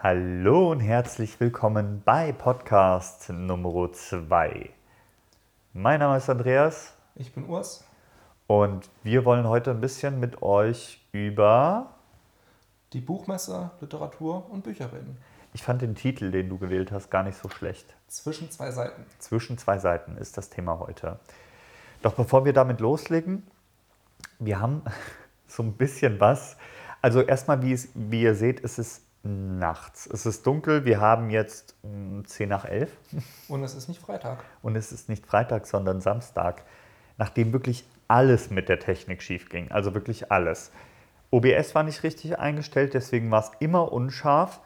[0.00, 4.70] Hallo und herzlich willkommen bei Podcast Nummer 2.
[5.72, 7.84] Mein Name ist Andreas Ich bin Urs.
[8.46, 11.96] und wir wollen heute ein bisschen mit euch über.
[12.92, 15.18] Die Buchmesse, Literatur und Bücher reden.
[15.52, 17.96] Ich fand den Titel, den du gewählt hast, gar nicht so schlecht.
[18.06, 19.04] Zwischen zwei Seiten.
[19.18, 21.18] Zwischen zwei Seiten ist das Thema heute.
[22.02, 23.44] Doch bevor wir damit loslegen,
[24.38, 24.82] wir haben
[25.48, 26.56] so ein bisschen was.
[27.02, 30.06] Also erstmal, wie, es, wie ihr seht, ist es nachts.
[30.06, 30.84] Es ist dunkel.
[30.84, 32.90] Wir haben jetzt mm, 10 nach 11
[33.48, 34.44] Und es ist nicht Freitag.
[34.62, 36.62] und es ist nicht Freitag, sondern Samstag,
[37.16, 39.70] nachdem wirklich alles mit der Technik schief ging.
[39.70, 40.70] Also wirklich alles.
[41.30, 44.60] OBS war nicht richtig eingestellt, deswegen war es immer unscharf.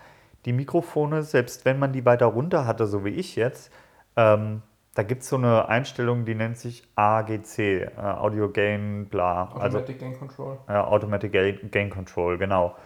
[0.45, 3.73] Die Mikrofone, selbst wenn man die weiter runter hatte, so wie ich jetzt,
[4.17, 4.63] ähm,
[4.95, 9.51] da gibt es so eine Einstellung, die nennt sich AGC, äh, Audio Gain, bla.
[9.55, 10.59] Also Automatic Gain Control.
[10.69, 12.77] ja, Automatic Gain, Gain Control, genau.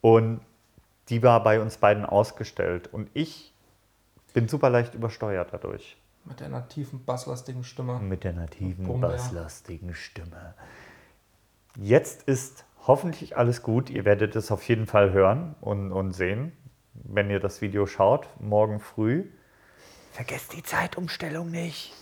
[0.00, 0.40] Und
[1.08, 2.88] die war bei uns beiden ausgestellt.
[2.92, 3.52] Und ich
[4.32, 5.96] bin super leicht übersteuert dadurch.
[6.24, 7.98] Mit der nativen, basslastigen Stimme.
[7.98, 9.10] Mit der nativen, Brummbär.
[9.10, 10.54] basslastigen Stimme.
[11.76, 13.90] Jetzt ist hoffentlich alles gut.
[13.90, 16.52] Ihr werdet es auf jeden Fall hören und, und sehen,
[16.94, 19.24] wenn ihr das Video schaut, morgen früh.
[20.12, 21.92] Vergesst die Zeitumstellung nicht.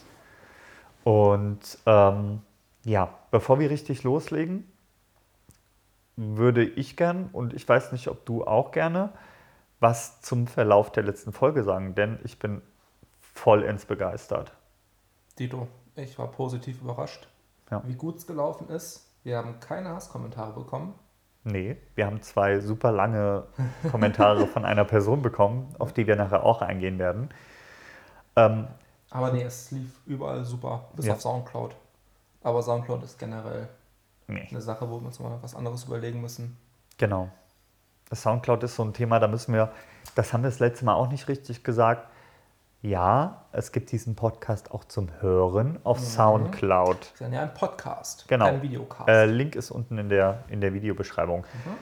[1.02, 2.42] Und ähm,
[2.84, 4.71] ja, bevor wir richtig loslegen,
[6.16, 9.10] würde ich gern, und ich weiß nicht, ob du auch gerne,
[9.80, 12.62] was zum Verlauf der letzten Folge sagen, denn ich bin
[13.20, 14.52] vollends begeistert.
[15.38, 17.26] Dito, ich war positiv überrascht,
[17.70, 17.82] Ja.
[17.86, 19.08] wie gut es gelaufen ist.
[19.24, 20.94] Wir haben keine Hasskommentare bekommen.
[21.44, 23.44] Nee, wir haben zwei super lange
[23.90, 27.30] Kommentare von einer Person bekommen, auf die wir nachher auch eingehen werden.
[28.36, 28.68] Ähm,
[29.10, 31.14] Aber nee, es lief überall super, bis Ja.
[31.14, 31.74] auf Soundcloud.
[32.44, 33.68] Aber Soundcloud ist generell
[34.34, 36.56] nee, eine Sache, wo wir uns mal was anderes überlegen müssen.
[36.98, 37.28] genau.
[38.10, 39.72] Das Soundcloud ist so ein Thema, da müssen wir,
[40.16, 42.06] das haben wir das letzte Mal auch nicht richtig gesagt.
[42.82, 47.00] Ja, es gibt diesen Podcast auch zum Hören auf Soundcloud.
[47.00, 48.44] Das ist ja ein Podcast, Genau.
[48.44, 49.08] kein Videocast.
[49.08, 51.40] Äh, Link ist unten in der, in der Videobeschreibung.
[51.64, 51.74] Mhm.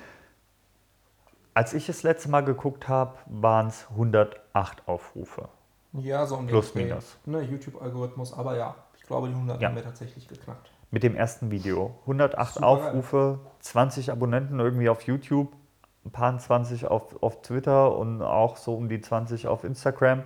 [1.55, 5.49] Als ich das letzte Mal geguckt habe, waren es 108 Aufrufe.
[5.94, 7.16] ja, so um plus, minus.
[7.27, 9.69] Ne, YouTube-Algorithmus, aber ja, ich glaube, die 100 Ja.
[9.69, 10.71] haben wir tatsächlich geknackt.
[10.91, 11.95] Mit dem ersten Video.
[12.03, 12.89] 108 Supergeil.
[12.89, 15.53] Aufrufe, 20 Abonnenten irgendwie auf YouTube,
[16.05, 20.23] ein paar 20 auf, auf Twitter und auch so um die 20 auf Instagram.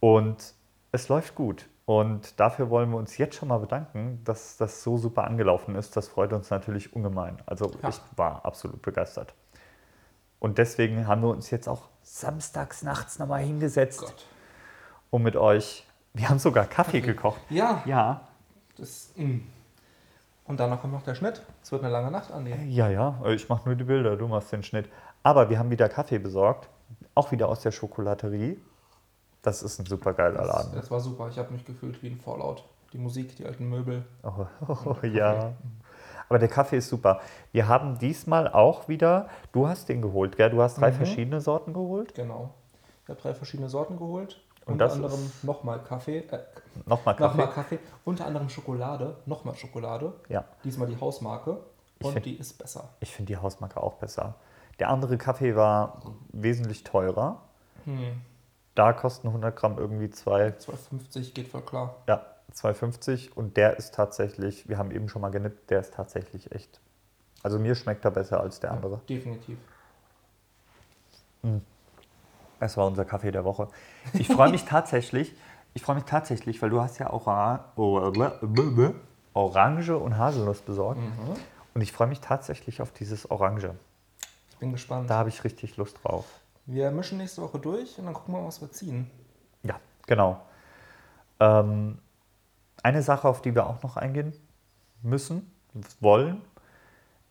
[0.00, 0.54] Und
[0.92, 1.66] es läuft gut.
[1.84, 5.96] Und dafür wollen wir uns jetzt schon mal bedanken, dass das so super angelaufen ist.
[5.96, 7.36] Das freut uns natürlich ungemein.
[7.46, 7.90] Also Ja.
[7.90, 9.34] ich war absolut begeistert.
[10.38, 14.26] Und deswegen haben wir uns jetzt auch samstags nachts nochmal hingesetzt, Gott.
[15.10, 15.86] um mit euch.
[16.14, 17.12] Wir haben sogar Kaffee Kaffee.
[17.12, 17.40] gekocht.
[17.50, 18.22] Ja, Ja,
[18.78, 19.12] das.
[19.16, 19.40] mm.
[20.46, 21.42] Und danach kommt noch der Schnitt.
[21.62, 22.54] Es wird eine lange Nacht, Andi.
[22.68, 24.88] Ja, ja, ich mache nur die Bilder, du machst den Schnitt.
[25.22, 26.68] Aber wir haben wieder Kaffee besorgt,
[27.14, 28.60] auch wieder aus der Schokolaterie.
[29.42, 30.72] Das ist ein super geiler Das, Laden.
[30.74, 31.28] das war super.
[31.28, 32.64] Ich habe mich gefühlt wie ein Fallout.
[32.92, 34.04] Die Musik, die alten Möbel.
[34.22, 34.46] Oh,
[34.84, 35.52] oh, ja.
[36.28, 37.20] Aber der Kaffee ist super.
[37.52, 40.50] Wir haben diesmal auch wieder, du hast den geholt, gell?
[40.50, 40.94] Du hast drei Mhm.
[40.96, 42.14] verschiedene Sorten geholt.
[42.14, 42.54] Genau.
[43.04, 44.40] Ich habe drei verschiedene Sorten geholt.
[44.66, 46.18] Und Unter das anderem nochmal Kaffee.
[46.18, 46.38] Äh,
[46.86, 47.38] Nochmal Kaffee.
[47.38, 47.78] nochmal Kaffee.
[48.04, 49.16] Unter anderem Schokolade.
[49.24, 50.12] Nochmal Schokolade.
[50.28, 51.58] Ja, Diesmal die Hausmarke.
[52.02, 52.88] Und find- die ist besser.
[53.00, 54.34] ich finde die Hausmarke auch besser.
[54.80, 57.40] Der andere Kaffee war wesentlich teurer.
[57.84, 58.20] Hm.
[58.74, 61.94] Da kosten 100 Gramm irgendwie zwei, 2,50 geht voll klar.
[62.08, 66.52] Ja, 2,50 und der ist tatsächlich, wir haben eben schon mal genippt, der ist tatsächlich
[66.52, 66.80] echt.
[67.42, 69.00] Also mir schmeckt er besser als der andere.
[69.08, 69.56] Definitiv.
[72.60, 73.68] Das war unser Kaffee der Woche.
[74.14, 75.34] Ich freue mich tatsächlich,
[75.74, 77.64] ich freue mich tatsächlich, weil du hast ja Ora
[79.34, 81.34] Orange und Haselnuss besorgt Mhm.
[81.74, 83.74] und ich freue mich tatsächlich auf dieses Orange.
[84.50, 85.10] Ich bin gespannt.
[85.10, 86.24] Da habe ich richtig Lust drauf.
[86.64, 89.10] Wir mischen nächste Woche durch und dann gucken wir mal, was wir ziehen.
[89.62, 90.40] Ja, genau.
[91.38, 91.98] Ähm,
[92.82, 94.32] eine Sache, auf die wir auch noch eingehen
[95.02, 95.52] müssen,
[96.00, 96.40] wollen,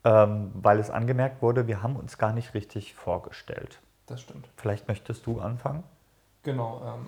[0.04, 3.80] ähm, weil es angemerkt wurde, wir haben uns gar nicht richtig vorgestellt.
[4.06, 4.48] Das stimmt.
[4.56, 5.82] Vielleicht möchtest du anfangen?
[6.42, 6.80] Genau.
[6.84, 7.06] Ähm,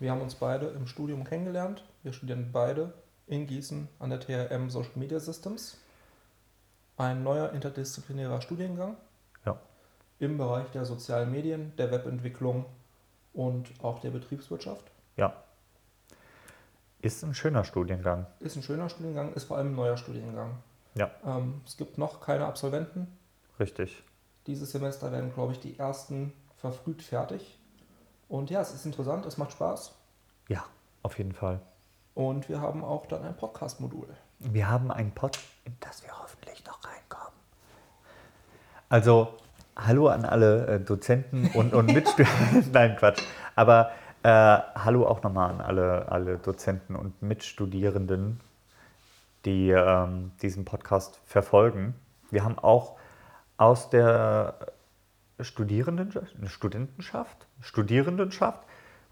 [0.00, 1.84] wir haben uns beide im Studium kennengelernt.
[2.02, 2.92] Wir studieren beide
[3.26, 5.78] in Gießen an der TRM Social Media Systems.
[6.96, 8.96] Ein neuer interdisziplinärer Studiengang
[9.44, 9.58] Ja.
[10.18, 12.64] im Bereich der sozialen Medien, der Webentwicklung
[13.34, 14.84] und auch der Betriebswirtschaft.
[15.16, 15.34] Ja.
[17.02, 18.26] Ist ein schöner Studiengang.
[18.40, 20.56] Ist ein schöner Studiengang, ist vor allem ein neuer Studiengang.
[20.94, 21.10] Ja.
[21.24, 23.06] Ähm, es gibt noch keine Absolventen.
[23.60, 24.02] Richtig.
[24.46, 27.58] Dieses Semester werden, glaube ich, die ersten verfrüht fertig.
[28.28, 29.92] Und ja, es ist interessant, es macht Spaß.
[30.48, 30.64] Ja,
[31.02, 31.60] auf jeden Fall.
[32.14, 34.06] Und wir haben auch dann ein Podcast-Modul.
[34.38, 37.34] Wir haben einen Pod, in das wir hoffentlich noch reinkommen.
[38.88, 39.34] Also,
[39.76, 42.70] hallo an alle äh, Dozenten und, und Mitstudierenden.
[42.72, 43.22] Nein, Quatsch.
[43.56, 43.90] Aber
[44.22, 48.40] äh, hallo auch nochmal an alle, alle Dozenten und Mitstudierenden,
[49.44, 51.94] die ähm, diesen Podcast verfolgen.
[52.30, 52.96] Wir haben auch
[53.56, 54.54] aus der
[55.40, 56.12] Studierenden,
[56.46, 58.66] Studentenschaft, Studierendenschaft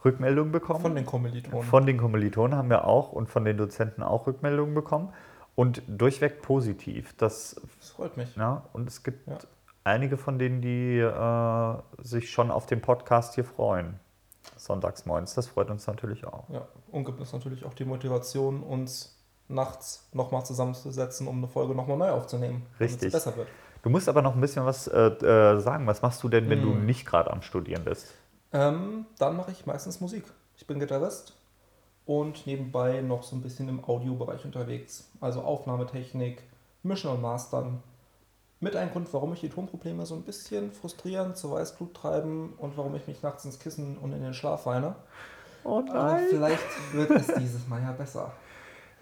[0.05, 0.81] Rückmeldungen bekommen.
[0.81, 1.62] Von den Kommilitonen.
[1.67, 5.12] Von den Kommilitonen haben wir auch und von den Dozenten auch Rückmeldungen bekommen.
[5.55, 7.14] Und durchweg positiv.
[7.17, 8.35] Das, Das freut mich.
[8.37, 9.38] ja, und es gibt Ja.
[9.85, 14.00] einige von denen, die äh, sich schon auf den Podcast hier freuen.
[14.56, 15.35] Sonntags morgens.
[15.35, 16.49] Das freut uns natürlich auch.
[16.50, 19.17] Ja, und gibt uns natürlich auch die Motivation, uns
[19.49, 22.62] nachts nochmal zusammenzusetzen, um eine Folge nochmal neu aufzunehmen.
[22.79, 23.06] damit Richtig.
[23.08, 23.49] es besser wird.
[23.85, 25.87] Du musst aber noch ein bisschen was äh, äh, sagen.
[25.87, 26.87] Was machst du denn, wenn du Hm.
[26.87, 28.15] nicht gerade am Studieren bist?
[28.55, 30.25] Ähm, dann mache ich meistens Musik.
[30.57, 31.37] Ich bin Gitarrist
[32.07, 35.11] und nebenbei noch so ein bisschen im Audiobereich unterwegs.
[35.21, 36.43] Also Aufnahmetechnik,
[36.83, 37.83] Mischen und Mastern.
[38.59, 42.79] Mit ein Grund, warum mich die Tonprobleme so ein bisschen frustrieren, zur Weißglut treiben und
[42.79, 44.95] warum ich mich nachts ins Kissen und in den Schlaf weine.
[45.63, 46.65] Oh Aber vielleicht
[46.95, 48.33] wird es dieses Mal ja besser.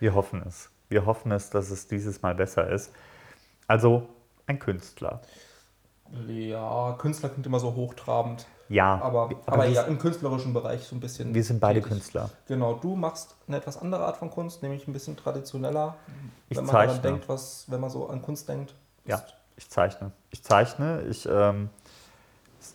[0.00, 0.70] Wir hoffen es.
[0.88, 2.90] Wir hoffen es, dass es dieses Mal besser ist.
[3.68, 4.08] Also
[4.46, 5.20] ein Künstler.
[6.28, 8.46] Ja, Künstler klingt immer so hochtrabend.
[8.68, 11.34] Ja, Aber, aber, wir, ja, im künstlerischen Bereich so ein bisschen.
[11.34, 11.92] wir sind beide tätig.
[11.92, 12.30] Künstler.
[12.48, 15.96] Genau, du machst eine etwas andere Art von Kunst, nämlich ein bisschen traditioneller.
[16.48, 17.02] Ich wenn man daran zeichne.
[17.02, 18.74] denkt, was, wenn man so an Kunst denkt.
[19.04, 19.22] Ja.
[19.56, 20.12] Ich zeichne.
[20.30, 21.02] Ich zeichne.
[21.02, 21.68] Ich ähm,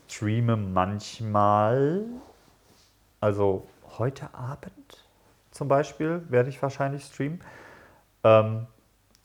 [0.08, 2.06] streame manchmal.
[3.20, 3.68] Also
[3.98, 5.04] heute Abend
[5.52, 7.42] zum Beispiel werde ich wahrscheinlich streamen.
[8.24, 8.68] Ähm,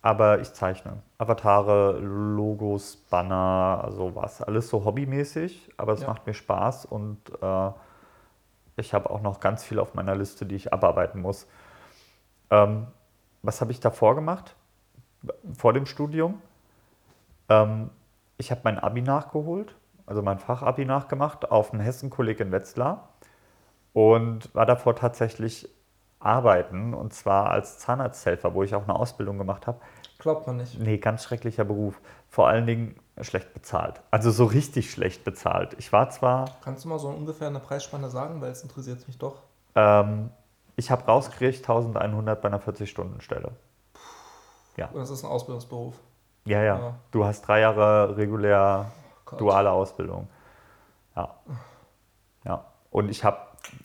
[0.02, 1.02] aber ich zeichne.
[1.18, 4.42] Avatare, Logos, Banner, sowas.
[4.42, 6.08] Alles so hobbymäßig, aber es Ja.
[6.08, 7.70] macht mir Spaß und äh,
[8.76, 11.46] ich habe auch noch ganz viel auf meiner Liste, die ich abarbeiten muss.
[12.50, 12.88] Ähm,
[13.42, 14.56] was habe ich davor gemacht?
[15.56, 16.42] Vor dem Studium?
[17.48, 17.90] Ähm,
[18.38, 19.76] ich habe mein Abi nachgeholt,
[20.06, 23.10] also mein Fachabi nachgemacht auf dem Hessen-Kolleg in Wetzlar
[23.92, 25.68] und war davor tatsächlich
[26.24, 29.78] arbeiten und zwar als Zahnarzthelfer, wo ich auch eine Ausbildung gemacht habe.
[30.18, 30.78] Glaubt man nicht.
[30.78, 32.00] Nee, ganz schrecklicher Beruf.
[32.28, 34.00] Vor allen Dingen schlecht bezahlt.
[34.10, 35.74] Also so richtig schlecht bezahlt.
[35.78, 39.18] Ich war zwar, Kannst du mal so ungefähr eine Preisspanne sagen, weil es interessiert mich
[39.18, 39.42] doch.
[39.74, 40.30] ähm,
[40.76, 43.50] ich habe rausgekriegt 1100 bei einer 40-Stunden-Stelle.
[44.78, 45.94] Und das ist ein Ausbildungsberuf.
[46.46, 46.94] Ja, ja, Ja.
[47.10, 48.90] Du hast drei Jahre regulär
[49.26, 49.40] Gott.
[49.40, 50.28] duale Ausbildung.
[51.14, 51.34] Ja.
[52.44, 52.64] Ja.
[52.90, 53.38] Und ich habe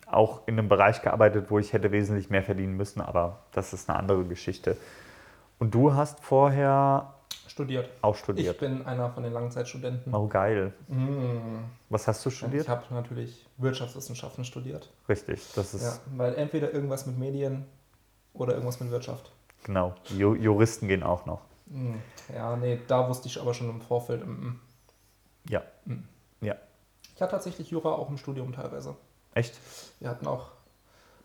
[0.06, 3.88] auch in einem Bereich gearbeitet, wo ich hätte wesentlich mehr verdienen müssen, aber das ist
[3.88, 4.76] eine andere Geschichte.
[5.58, 7.14] Und du hast vorher
[7.46, 7.88] Studiert.
[8.02, 8.58] auch Ich studiert.
[8.60, 10.14] bin einer von den Langzeitstudenten.
[10.14, 10.72] Oh, geil.
[10.88, 11.64] Mm.
[11.88, 12.62] Was hast du studiert?
[12.64, 14.90] Ich habe natürlich Wirtschaftswissenschaften studiert.
[15.08, 17.64] Richtig, das ist Ja, weil entweder irgendwas mit Medien
[18.34, 19.32] oder irgendwas mit Wirtschaft.
[19.64, 19.94] genau.
[20.16, 21.40] Ju Juristen gehen auch noch.
[21.66, 21.94] Mm.
[22.34, 24.24] Ja, nee, da wusste ich aber schon im Vorfeld.
[24.26, 24.60] mm, mm.
[25.48, 25.62] Ja.
[25.86, 26.04] Mhm.
[26.40, 26.54] Ja.
[27.14, 28.94] Ich hatte tatsächlich Jura auch im Studium teilweise.
[29.38, 29.60] Echt?
[30.00, 30.50] Wir hatten auch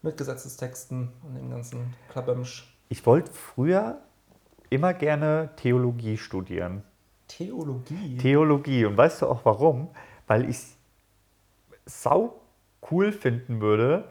[0.03, 2.71] mit Gesetzestexten und dem ganzen Klabömsch.
[2.89, 3.97] Ich wollte früher
[4.69, 6.83] immer gerne Theologie studieren.
[7.27, 8.17] Theologie.
[8.19, 8.85] Theologie.
[8.85, 9.89] Und weißt du auch warum?
[10.27, 10.77] Weil ich es
[11.85, 12.39] sau
[12.91, 14.03] cool finden würde.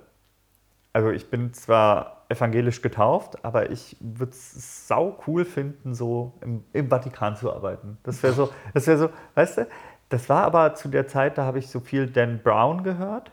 [0.93, 6.64] Also ich bin zwar evangelisch getauft, aber ich würde es sau cool finden, so im,
[6.72, 7.98] im Vatikan zu arbeiten.
[8.02, 9.69] Das wäre so, das wäre so, weißt du,
[10.08, 13.31] das war aber zu der Zeit, da habe ich so viel Dan Brown gehört,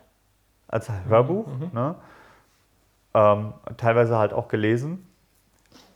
[0.70, 1.70] als Hörbuch, Mhm.
[1.74, 1.96] ne?
[3.14, 5.06] ähm, teilweise halt auch gelesen.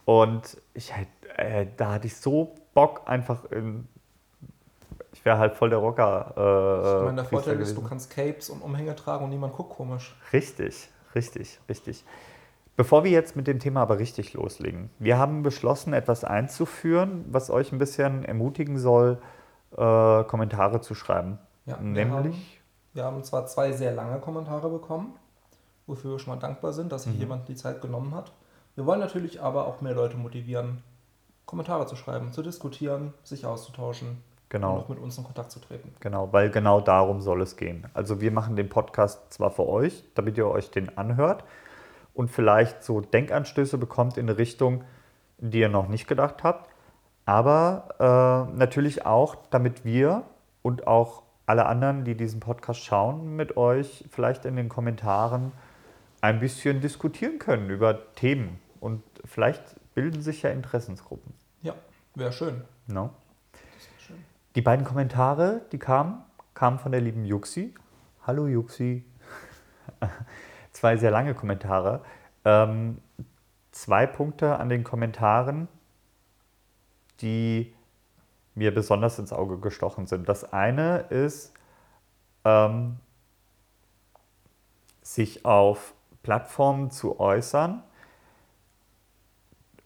[0.06, 0.92] Und ich,
[1.38, 3.88] äh, da hatte ich so Bock, einfach in.
[5.14, 6.34] Ich wäre halt voll der Rocker.
[6.36, 9.70] Äh, ich meine, der Vorteil ist, du kannst Capes und Umhänge tragen und niemand guckt
[9.76, 10.16] komisch.
[10.34, 12.04] Richtig, richtig, richtig.
[12.76, 17.52] Bevor wir jetzt mit dem Thema aber richtig loslegen, wir haben beschlossen, etwas einzuführen, was
[17.52, 19.20] euch ein bisschen ermutigen soll,
[19.78, 21.38] äh, Kommentare zu schreiben.
[21.68, 22.53] Ja, Nämlich,
[22.94, 25.14] wir haben zwar zwei sehr lange Kommentare bekommen,
[25.88, 27.20] wofür wir schon mal dankbar sind, dass sich Mhm.
[27.20, 28.32] jemand die Zeit genommen hat.
[28.76, 30.82] Wir wollen natürlich aber auch mehr Leute motivieren,
[31.46, 34.18] Kommentare zu schreiben, zu diskutieren, sich auszutauschen und
[34.50, 35.94] genau, auch mit uns in Kontakt zu treten.
[36.00, 37.86] genau, weil genau darum soll es gehen.
[37.94, 41.44] Also wir machen den Podcast zwar für euch, damit ihr euch den anhört
[42.14, 44.84] und vielleicht so Denkanstöße bekommt in eine Richtung,
[45.40, 46.70] in die ihr noch nicht gedacht habt,
[47.26, 50.24] aber äh, natürlich auch, damit wir
[50.62, 51.24] und auch
[51.54, 55.52] alle anderen, die diesen Podcast schauen, mit euch vielleicht in den Kommentaren
[56.20, 58.60] ein bisschen diskutieren können über Themen.
[58.80, 59.62] Und vielleicht
[59.94, 61.32] bilden sich ja Interessensgruppen.
[61.62, 61.76] Ja,
[62.16, 62.64] wäre schön.
[62.88, 63.12] No?
[63.52, 64.16] Wär schön.
[64.56, 66.24] Die beiden Kommentare, die kamen,
[66.56, 67.76] kamen von der lieben Juxi.
[68.26, 69.06] Hallo Juxi.
[70.72, 72.02] Zwei sehr lange Kommentare.
[72.46, 72.98] Ähm,
[73.72, 75.68] zwei Punkte an den Kommentaren,
[77.22, 77.76] die
[78.56, 80.30] mir besonders ins Auge gestochen sind.
[80.30, 81.54] Das eine ist,
[82.46, 82.98] ähm,
[85.02, 87.84] sich auf Plattformen zu äußern,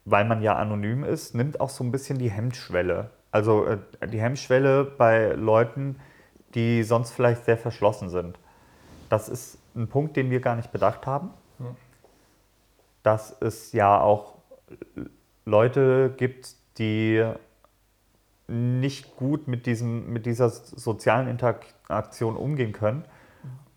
[0.05, 3.09] weil man ja anonym ist, nimmt auch so ein bisschen die Hemmschwelle.
[3.31, 5.99] Also äh, die Hemmschwelle bei Leuten,
[6.53, 8.37] die sonst vielleicht sehr verschlossen sind.
[9.09, 11.31] Das ist ein Punkt, den wir gar nicht bedacht haben.
[13.03, 14.35] Dass es ja auch
[15.45, 17.25] Leute gibt, die
[18.47, 23.03] nicht gut mit, diesem, mit dieser sozialen Interaktion umgehen können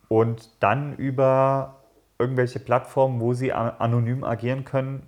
[0.09, 1.81] und dann über
[2.19, 5.07] irgendwelche Plattformen, wo sie anonym agieren können,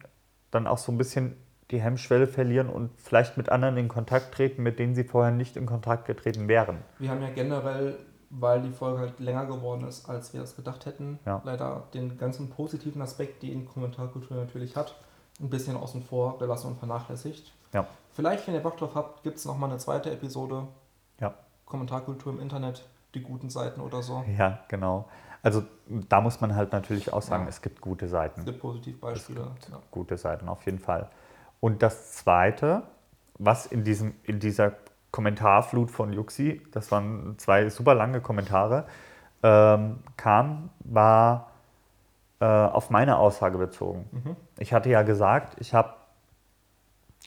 [0.50, 1.37] dann auch so ein bisschen
[1.71, 5.57] die Hemmschwelle verlieren und vielleicht mit anderen in Kontakt treten, mit denen sie vorher nicht
[5.57, 6.78] in Kontakt getreten wären.
[6.99, 7.97] Wir haben ja generell,
[8.31, 11.40] weil die Folge halt länger geworden ist, als wir das gedacht hätten, ja.
[11.45, 14.95] leider den ganzen positiven Aspekt, die in Kommentarkultur natürlich hat,
[15.40, 17.52] ein bisschen außen vor gelassen und vernachlässigt.
[17.73, 17.87] Ja.
[18.12, 20.67] Vielleicht, wenn ihr Bock drauf habt, gibt es nochmal eine zweite Episode.
[21.21, 21.35] Ja.
[21.64, 24.25] Kommentarkultur im Internet, die guten Seiten oder so.
[24.37, 25.09] Ja, genau.
[25.43, 27.49] Also da muss man halt natürlich auch sagen, ja.
[27.49, 28.41] es gibt gute Seiten.
[28.41, 29.41] Es gibt Positivbeispiele.
[29.41, 29.81] Es gibt ja.
[29.91, 31.09] Gute Seiten, auf jeden Fall.
[31.61, 32.83] Und das Zweite,
[33.38, 34.73] was in, diesem, in dieser
[35.11, 38.87] Kommentarflut von Juxi, das waren zwei super lange Kommentare,
[39.43, 41.50] ähm, kam, war
[42.41, 44.09] äh, auf meine Aussage bezogen.
[44.12, 44.37] Mhm.
[44.59, 45.95] Ich hatte ja gesagt, ich habe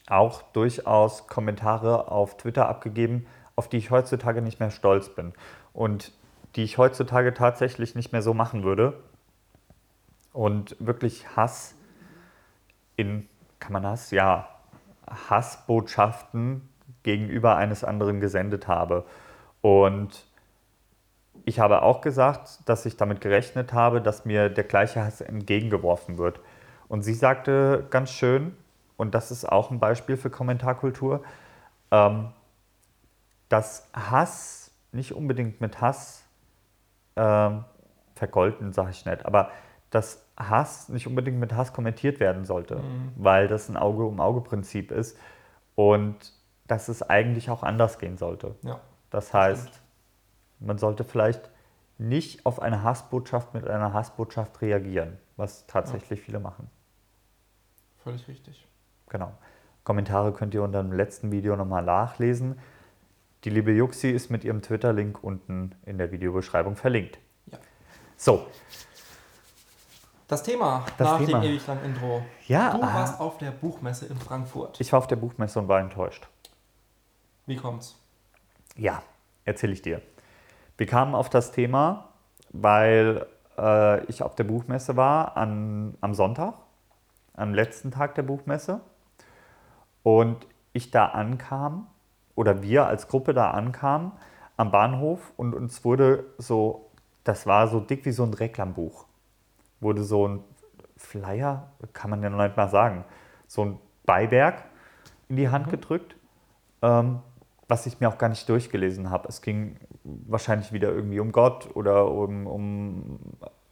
[0.08, 5.32] auch durchaus Kommentare auf Twitter abgegeben, auf die ich heutzutage nicht mehr stolz bin
[5.72, 6.12] und
[6.54, 9.02] die ich heutzutage tatsächlich nicht mehr so machen würde.
[10.32, 11.74] Und wirklich Hass
[12.96, 14.10] in, kann man das?
[14.10, 14.48] Ja,
[15.08, 16.68] Hassbotschaften
[17.02, 19.04] gegenüber eines anderen gesendet habe.
[19.60, 20.26] Und
[21.44, 26.18] ich habe auch gesagt, dass ich damit gerechnet habe, dass mir der gleiche Hass entgegengeworfen
[26.18, 26.40] wird.
[26.88, 28.56] Und sie sagte ganz schön,
[28.96, 31.22] und das ist auch ein Beispiel für Kommentarkultur,
[31.90, 32.32] ähm,
[33.48, 36.24] dass Hass nicht unbedingt mit Hass
[37.16, 37.64] ähm,
[38.14, 39.50] vergolten, sage ich nicht, aber
[39.90, 43.12] dass Hass nicht unbedingt mit Hass kommentiert werden sollte, mhm.
[43.16, 45.18] weil das ein Auge-um-Auge-Prinzip ist
[45.74, 46.32] und
[46.66, 48.56] dass es eigentlich auch anders gehen sollte.
[48.62, 49.80] Ja, das heißt, stimmt.
[50.58, 51.50] man sollte vielleicht
[51.98, 56.24] nicht auf eine Hassbotschaft mit einer Hassbotschaft reagieren, was tatsächlich ja.
[56.24, 56.68] viele machen.
[58.02, 58.66] Völlig richtig.
[59.08, 59.32] Genau.
[59.84, 62.58] Kommentare könnt ihr unter dem letzten Video nochmal nachlesen.
[63.44, 67.18] Die liebe Juxi ist mit ihrem Twitter-Link unten in der Videobeschreibung verlinkt.
[67.46, 67.58] Ja.
[68.16, 68.46] So.
[70.26, 71.40] Das Thema das nach Thema.
[71.40, 72.22] dem ewig langen Intro.
[72.48, 74.80] Ja, du warst auf der Buchmesse in Frankfurt.
[74.80, 76.26] Ich war auf der Buchmesse und war enttäuscht.
[77.46, 77.96] Wie kommt's?
[78.76, 79.02] Ja,
[79.44, 80.02] erzähle ich dir.
[80.76, 82.08] Wir kamen auf das Thema,
[82.50, 83.24] weil
[83.56, 86.54] äh, ich auf der Buchmesse war an, am Sonntag,
[87.34, 88.80] am letzten Tag der Buchmesse.
[90.06, 91.88] Und ich da ankam,
[92.36, 94.12] oder wir als Gruppe da ankamen
[94.56, 96.92] am Bahnhof und uns wurde so,
[97.24, 99.06] das war so dick wie so ein Reklambuch,
[99.80, 100.44] wurde so ein
[100.96, 103.04] Flyer, kann man ja noch nicht mal sagen,
[103.48, 104.62] so ein Beiwerk
[105.28, 105.70] in die Hand mhm.
[105.72, 106.14] gedrückt,
[106.82, 107.18] ähm,
[107.66, 109.26] was ich mir auch gar nicht durchgelesen habe.
[109.26, 113.18] Es ging wahrscheinlich wieder irgendwie um Gott oder um, um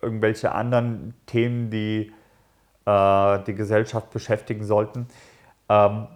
[0.02, 2.12] irgendwelche anderen Themen, die
[2.86, 5.06] äh, die Gesellschaft beschäftigen sollten.
[5.68, 6.08] Ähm,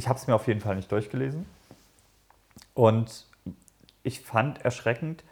[0.00, 1.44] ich habe es mir auf jeden Fall nicht durchgelesen.
[2.72, 3.26] Und
[4.02, 5.24] ich fand erschreckend,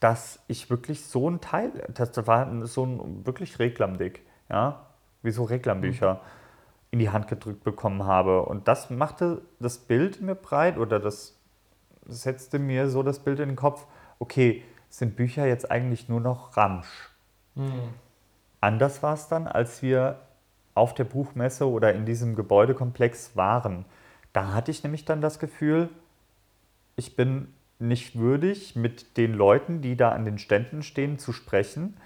[0.00, 4.86] dass ich wirklich so ein Teil, das war so ein wirklich Reklamdick, ja,
[5.20, 6.20] wie so Reklambücher mhm.
[6.92, 8.46] in die Hand gedrückt bekommen habe.
[8.46, 11.36] Und das machte das Bild mir breit oder das
[12.06, 13.84] setzte mir so das Bild in den Kopf,
[14.20, 17.10] okay, sind Bücher jetzt eigentlich nur noch Ramsch?
[17.56, 17.90] Mhm.
[18.62, 20.18] Anders war es dann, als wir
[20.74, 23.84] auf der Buchmesse oder in diesem Gebäudekomplex waren.
[24.34, 25.88] Da hatte ich nämlich dann das Gefühl,
[26.96, 31.96] ich bin nicht würdig, mit den Leuten, die da an den Ständen stehen, zu sprechen,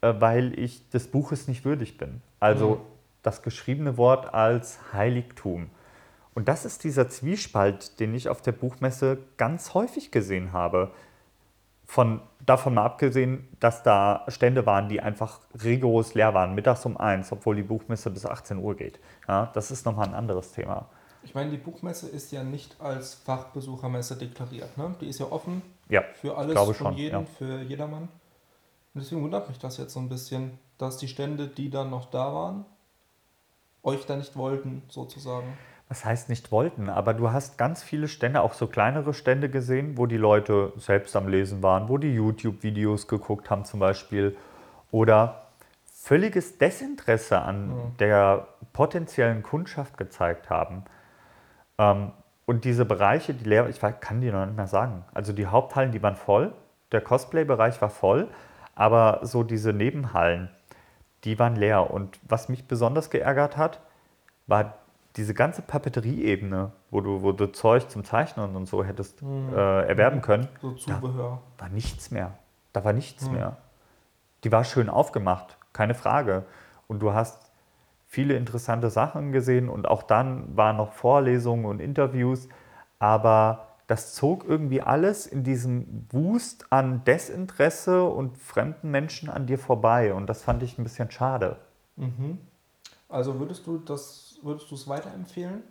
[0.00, 2.20] äh, weil ich des Buches nicht würdig bin.
[2.40, 2.80] Also mhm.
[3.22, 5.70] das geschriebene Wort als Heiligtum.
[6.34, 10.90] Und das ist dieser Zwiespalt, den ich auf der Buchmesse ganz häufig gesehen habe.
[11.84, 16.96] Von, davon mal abgesehen, dass da Stände waren, die einfach rigoros leer waren, mittags um
[16.96, 18.98] eins, obwohl die Buchmesse bis 18 Uhr geht.
[19.26, 20.88] Ja, das ist nochmal ein anderes Thema.
[21.22, 24.76] Ich meine, die Buchmesse ist ja nicht als Fachbesuchermesse deklariert.
[24.78, 24.94] Ne?
[25.00, 27.26] Die ist ja offen ja, für alles und schon, jeden, ja.
[27.38, 28.08] für jedermann.
[28.94, 32.10] Und deswegen wundert mich das jetzt so ein bisschen, dass die Stände, die dann noch
[32.10, 32.64] da waren,
[33.82, 35.58] euch da nicht wollten, sozusagen.
[35.88, 36.90] Was heißt nicht wollten?
[36.90, 41.16] Aber du hast ganz viele Stände, auch so kleinere Stände gesehen, wo die Leute selbst
[41.16, 44.36] am Lesen waren, wo die YouTube-Videos geguckt haben zum Beispiel.
[44.90, 45.46] Oder
[45.86, 47.92] völliges Desinteresse an ja.
[47.98, 50.84] der potenziellen Kundschaft gezeigt haben.
[51.78, 52.12] Ähm,
[52.46, 55.04] und diese Bereiche, die leer, ich kann die noch nicht mehr sagen.
[55.14, 56.52] Also die Haupthallen, die waren voll,
[56.92, 58.28] der Cosplay-Bereich war voll,
[58.74, 60.48] aber so diese Nebenhallen,
[61.24, 61.90] die waren leer.
[61.90, 63.80] Und was mich besonders geärgert hat,
[64.46, 64.74] war
[65.16, 69.52] diese ganze Papeterie-Ebene, wo du, wo du Zeug zum Zeichnen und so hättest Mhm.
[69.52, 71.42] äh, erwerben können, So Zubehör.
[71.58, 72.32] war nichts mehr.
[72.72, 73.32] Da war nichts Hm.
[73.32, 73.56] mehr.
[74.44, 76.44] Die war schön aufgemacht, keine Frage.
[76.86, 77.47] Und du hast
[78.08, 82.48] viele interessante Sachen gesehen und auch dann waren noch Vorlesungen und Interviews,
[82.98, 89.58] aber das zog irgendwie alles in diesem Wust an Desinteresse und fremden Menschen an dir
[89.58, 91.56] vorbei und das fand ich ein bisschen schade.
[91.96, 92.38] Mhm.
[93.10, 95.62] Also würdest du das, würdest du es weiterempfehlen?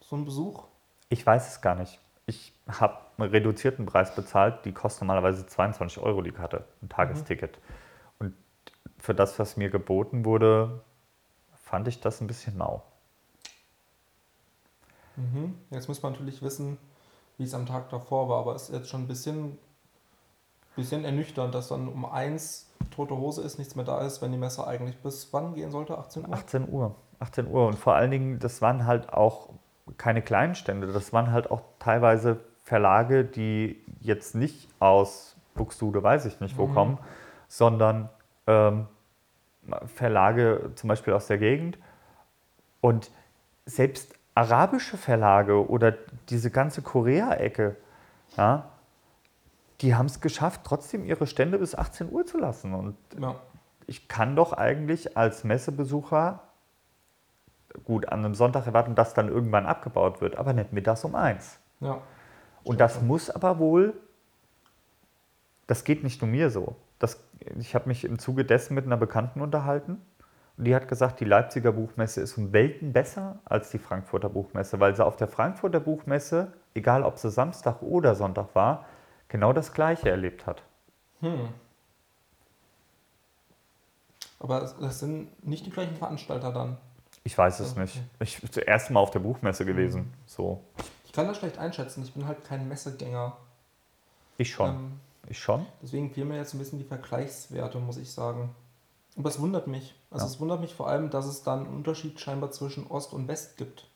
[0.00, 0.64] So ein Besuch?
[1.08, 2.00] Ich weiß es gar nicht.
[2.26, 7.58] Ich habe einen reduzierten Preis bezahlt, die kostet normalerweise 22 Euro die Karte, ein Tagesticket.
[8.18, 8.34] Und
[8.98, 10.82] für das, was mir geboten wurde,
[11.70, 12.82] fand ich das ein bisschen mau.
[15.16, 15.54] Mhm.
[15.70, 16.78] Jetzt muss man natürlich wissen,
[17.38, 19.56] wie es am Tag davor war, aber es ist jetzt schon ein bisschen,
[20.74, 24.38] bisschen ernüchternd, dass dann um eins tote Hose ist, nichts mehr da ist, wenn die
[24.38, 25.96] Messe eigentlich bis wann gehen sollte?
[25.96, 26.34] 18 Uhr?
[26.34, 26.94] 18 Uhr.
[27.20, 27.66] 18 Uhr.
[27.68, 29.50] Und vor allen Dingen, das waren halt auch
[29.96, 36.24] keine kleinen Stände, das waren halt auch teilweise Verlage, die jetzt nicht aus Buxtehude, weiß
[36.24, 36.74] ich nicht wo Mhm.
[36.74, 36.98] kommen,
[37.48, 38.08] sondern
[38.46, 38.86] ähm,
[39.86, 41.78] Verlage zum Beispiel aus der Gegend.
[42.80, 43.10] Und
[43.66, 45.92] selbst arabische Verlage oder
[46.28, 47.76] diese ganze Korea-Ecke,
[48.36, 48.68] ja,
[49.80, 52.74] die haben es geschafft, trotzdem ihre Stände bis 18 Uhr zu lassen.
[52.74, 53.36] Und Ja.
[53.86, 56.40] ich kann doch eigentlich als Messebesucher
[57.84, 61.58] gut an einem Sonntag erwarten, dass dann irgendwann abgebaut wird, aber nicht mittags um eins.
[61.80, 62.00] ja.
[62.62, 63.94] Und das muss aber wohl,
[65.66, 66.76] das geht nicht nur mir so.
[67.00, 67.18] Das,
[67.58, 70.00] ich habe mich im Zuge dessen mit einer Bekannten unterhalten
[70.56, 74.78] und die hat gesagt, die Leipziger Buchmesse ist um Welten besser als die Frankfurter Buchmesse,
[74.78, 78.84] weil sie auf der Frankfurter Buchmesse, egal ob sie Samstag oder Sonntag war,
[79.28, 80.62] genau das Gleiche erlebt hat.
[81.20, 81.48] Hm.
[84.38, 86.76] Aber das sind nicht die gleichen Veranstalter dann.
[87.24, 87.80] Ich weiß es Okay.
[87.80, 88.02] nicht.
[88.20, 90.12] Ich bin das erste Mal auf der Buchmesse gewesen.
[90.26, 90.62] So.
[91.04, 92.02] Ich kann das schlecht einschätzen.
[92.02, 93.36] Ich bin halt kein Messegänger.
[94.38, 94.70] Ich schon.
[94.70, 95.66] Ähm, Ich schon.
[95.82, 98.54] deswegen fehlen mir jetzt ein bisschen die Vergleichswerte, muss ich sagen.
[99.16, 99.94] Aber es wundert mich.
[100.10, 100.30] Also Ja.
[100.32, 103.56] es wundert mich vor allem, dass es dann einen Unterschied scheinbar zwischen Ost und West
[103.56, 103.86] gibt.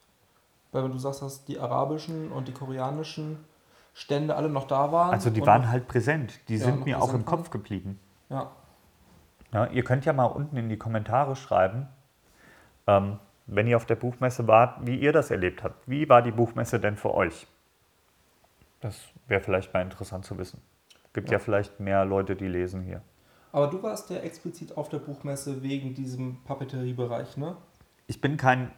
[0.72, 3.38] Weil wenn du sagst, dass die arabischen und die koreanischen
[3.94, 5.12] Stände alle noch da waren.
[5.12, 6.40] Also die waren halt präsent.
[6.48, 7.24] Die Ja, sind mir auch im.
[7.24, 7.98] Kopf geblieben.
[8.28, 8.50] Ja,
[9.52, 11.86] Ja, ihr könnt ja mal unten in die Kommentare schreiben,
[12.88, 15.88] ähm, wenn ihr auf der Buchmesse wart, wie ihr das erlebt habt.
[15.88, 17.46] Wie war die Buchmesse denn für euch?
[18.80, 20.60] Das wäre vielleicht mal interessant zu wissen.
[21.14, 21.34] Gibt ja.
[21.34, 21.38] Ja.
[21.38, 23.00] vielleicht mehr Leute, die lesen hier.
[23.52, 27.56] aber du warst ja explizit auf der Buchmesse wegen diesem Papeteriebereich, ne?
[28.06, 28.70] Ich bin kein,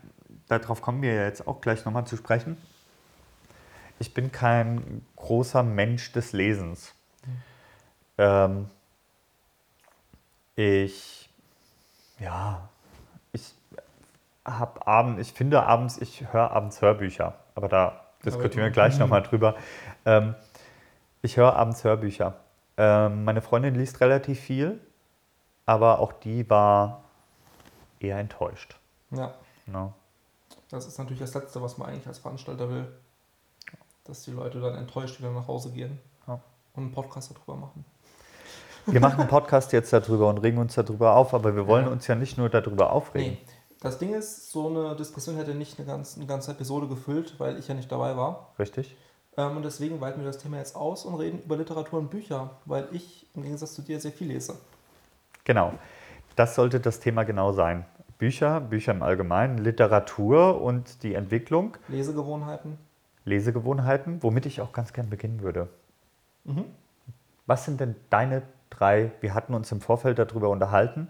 [0.47, 2.57] darauf kommen wir ja jetzt auch gleich nochmal zu sprechen.
[3.99, 6.95] Ich bin kein großer Mensch des Lesens.
[8.19, 8.67] Ähm,
[10.55, 11.29] ich,
[12.19, 12.69] ja,
[13.33, 13.55] ich
[14.45, 18.99] habe abends, ich finde abends, ich höre abends Hörbücher, aber da diskutieren wir du- gleich
[18.99, 19.57] nochmal drüber.
[20.05, 20.35] Ähm,
[21.27, 22.35] ich höre abends Hörbücher.
[22.77, 24.81] Ähm, meine Freundin liest relativ viel,
[25.67, 27.03] aber auch die war
[28.01, 28.77] eher enttäuscht.
[29.11, 29.35] Ja.
[29.67, 29.93] Ne?
[30.71, 32.87] Das ist natürlich das Letzte, was man eigentlich als Veranstalter will.
[34.05, 36.35] Dass die Leute dann enttäuscht wieder nach Hause gehen Ja.
[36.75, 37.85] und einen Podcast darüber machen.
[38.87, 41.91] Wir machen einen Podcast jetzt darüber und regen uns darüber auf, aber wir wollen Ja.
[41.93, 43.33] uns ja nicht nur darüber aufregen.
[43.33, 43.39] Nee,
[43.81, 47.59] das Ding ist, so eine Diskussion hätte nicht eine ganze, eine ganze Episode gefüllt, weil
[47.59, 48.53] ich ja nicht dabei war.
[48.61, 48.97] Richtig?
[49.37, 52.51] Ähm, und deswegen weiten wir das Thema jetzt aus und reden über Literatur und Bücher,
[52.65, 54.57] weil ich im Gegensatz zu dir sehr viel lese.
[55.45, 55.73] Genau.
[56.35, 57.87] Das sollte das Thema genau sein.
[58.19, 62.79] Bücher, Bücher im Allgemeinen, Literatur und die Entwicklung, Lesegewohnheiten.
[63.25, 65.69] Lesegewohnheiten, womit ich auch ganz gern beginnen würde.
[66.45, 66.65] Mhm.
[67.47, 71.09] Was sind denn deine drei, wir hatten uns im Vorfeld darüber unterhalten,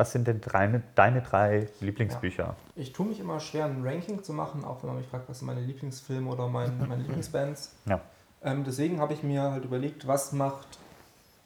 [0.00, 2.56] was sind denn deine, deine drei Lieblingsbücher?
[2.74, 5.40] Ich tue mich immer schwer, ein Ranking zu machen, auch wenn man mich fragt, was
[5.40, 7.74] sind meine Lieblingsfilme oder mein, meine Lieblingsbands.
[7.84, 8.00] Ja.
[8.42, 10.78] Ähm, deswegen habe ich mir halt überlegt, was macht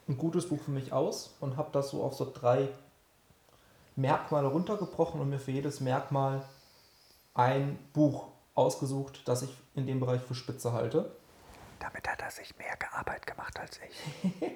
[0.07, 2.69] ein gutes Buch für mich aus und habe das so auf so drei
[3.97, 6.41] Merkmale runtergebrochen und mir für jedes Merkmal
[7.33, 11.11] ein Buch ausgesucht, das ich in dem Bereich für spitze halte.
[11.81, 14.31] Damit hat er sich mehr Arbeit gemacht als ich.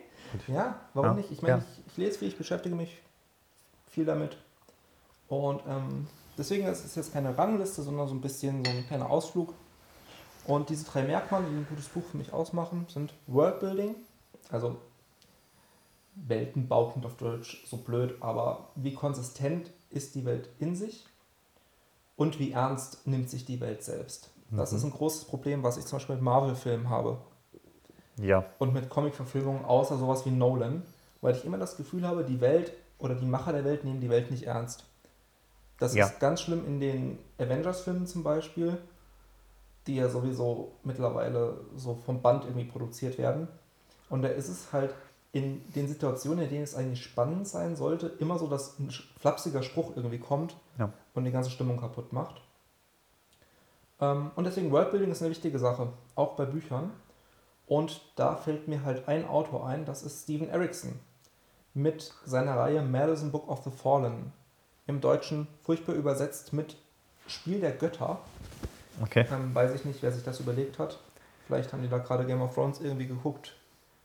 [0.47, 1.31] Ja, warum Ja, nicht?
[1.31, 1.63] Ich meine, ja.
[1.79, 3.01] ich, ich lese viel, ich beschäftige mich
[3.89, 4.37] viel damit.
[5.27, 9.09] Und ähm, deswegen ist es jetzt keine Rangliste, sondern so ein bisschen so ein kleiner
[9.09, 9.53] Ausflug.
[10.45, 13.95] Und diese drei Merkmale, die ein gutes Buch für mich ausmachen, sind Worldbuilding,
[14.49, 14.77] also
[16.15, 21.05] Weltenbau klingt auf Deutsch so blöd, aber wie konsistent ist die Welt in sich
[22.15, 24.29] und wie ernst nimmt sich die Welt selbst.
[24.51, 27.19] Das ist ein großes Problem, was ich zum Beispiel mit Marvel-Filmen habe.
[28.17, 30.81] Ja, und mit Comic-Verfilmungen außer sowas wie Nolan,
[31.21, 34.09] weil ich immer das Gefühl habe, die Welt oder die Macher der Welt nehmen die
[34.09, 34.85] Welt nicht ernst.
[35.79, 36.05] Das Ja.
[36.05, 38.77] ist ganz schlimm in den Avengers-Filmen zum Beispiel,
[39.87, 43.47] die ja sowieso mittlerweile so vom Band irgendwie produziert werden.
[44.09, 44.93] Und da ist es halt
[45.31, 49.63] in den Situationen, in denen es eigentlich spannend sein sollte, immer so, dass ein flapsiger
[49.63, 50.91] Spruch irgendwie kommt Ja.
[51.13, 52.41] und die ganze Stimmung kaputt macht.
[54.01, 56.91] Ähm, und deswegen Worldbuilding ist eine wichtige Sache, auch bei Büchern.
[57.67, 60.99] Und da fällt mir halt ein Autor ein, das ist Steven Erikson
[61.73, 64.31] mit seiner Reihe Madison Book of the Fallen.
[64.87, 66.75] Im Deutschen furchtbar übersetzt mit
[67.27, 68.19] Spiel der Götter.
[69.01, 69.25] okay.
[69.31, 70.99] Ähm, weiß ich nicht, wer sich das überlegt hat.
[71.45, 73.55] Vielleicht haben die da gerade Game of Thrones irgendwie geguckt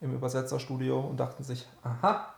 [0.00, 2.34] im Übersetzerstudio und dachten sich, aha,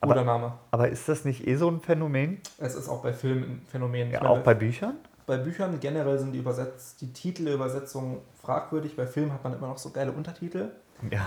[0.00, 0.52] Aber- guter Name.
[0.72, 2.40] Aber ist das nicht eh so ein Phänomen?
[2.58, 4.10] Es ist auch bei Filmen ein Phänomen.
[4.10, 4.96] Ja, meine, auch bei Büchern?
[5.26, 8.96] bei Büchern generell sind die, Übersetz die Titel der Übersetzung fragwürdig.
[8.96, 10.70] Bei Filmen hat man immer noch so geile Untertitel.
[11.10, 11.26] Ja.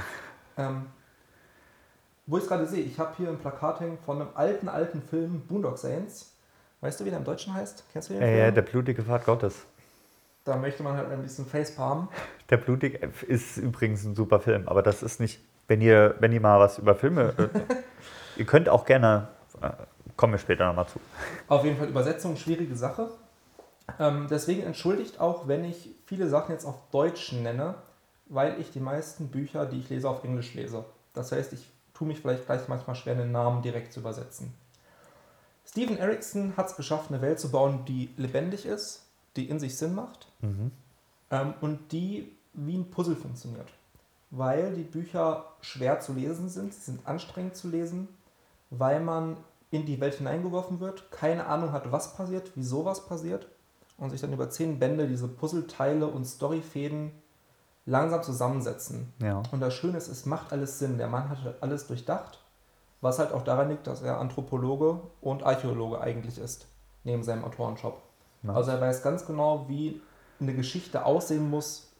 [0.57, 0.87] Ähm,
[2.27, 5.01] wo ich es gerade sehe, ich habe hier ein Plakat hängen von einem alten, alten
[5.01, 6.31] Film, Boondock Saints.
[6.81, 7.83] Weißt du, wie der im Deutschen heißt?
[7.93, 8.39] Kennst du den Ja, Film?
[8.39, 9.65] ja, der blutige Pfad Gottes.
[10.43, 12.07] da möchte man halt ein bisschen Facepalm.
[12.49, 16.41] Der blutige ist übrigens ein super Film, aber das ist nicht, wenn ihr, wenn ihr
[16.41, 17.33] mal was über Filme,
[18.37, 19.27] ihr könnt auch gerne,
[19.61, 19.71] äh,
[20.15, 20.99] kommen wir später nochmal zu.
[21.47, 23.09] Auf jeden Fall Übersetzung, schwierige Sache.
[23.99, 27.75] Ähm, deswegen entschuldigt auch, wenn ich viele Sachen jetzt auf Deutsch nenne,
[28.27, 30.85] weil ich die meisten Bücher, die ich lese, auf Englisch lese.
[31.13, 34.53] Das heißt, ich tue mich vielleicht gleich manchmal schwer, einen Namen direkt zu übersetzen.
[35.65, 39.03] Steven Erikson hat es geschafft, eine Welt zu bauen, die lebendig ist,
[39.35, 40.71] die in sich Sinn macht Mhm.
[41.31, 43.67] ähm, und die wie ein Puzzle funktioniert.
[44.29, 48.07] Weil die Bücher schwer zu lesen sind, sie sind anstrengend zu lesen,
[48.69, 49.37] weil man
[49.71, 53.47] in die Welt hineingeworfen wird, keine Ahnung hat, was passiert, wieso was passiert
[53.97, 57.11] und sich dann über zehn Bände diese Puzzleteile und Storyfäden
[57.85, 59.13] langsam zusammensetzen.
[59.21, 59.43] Ja.
[59.51, 60.97] Und das Schöne ist, es macht alles Sinn.
[60.97, 62.39] Der Mann hat alles durchdacht,
[63.01, 66.67] was halt auch daran liegt, dass er Anthropologe und Archäologe eigentlich ist,
[67.03, 68.01] neben seinem Autorenjob.
[68.43, 68.53] Ja.
[68.53, 70.01] Also er weiß ganz genau, wie
[70.39, 71.91] eine Geschichte aussehen muss,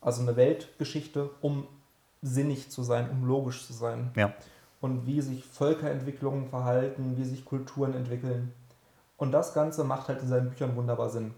[0.00, 1.66] also eine Weltgeschichte, um
[2.22, 4.10] sinnig zu sein, um logisch zu sein.
[4.16, 4.32] Ja.
[4.80, 8.54] Und wie sich Völkerentwicklungen verhalten, wie sich Kulturen entwickeln.
[9.18, 11.34] Und das Ganze macht halt in seinen Büchern wunderbar Sinn.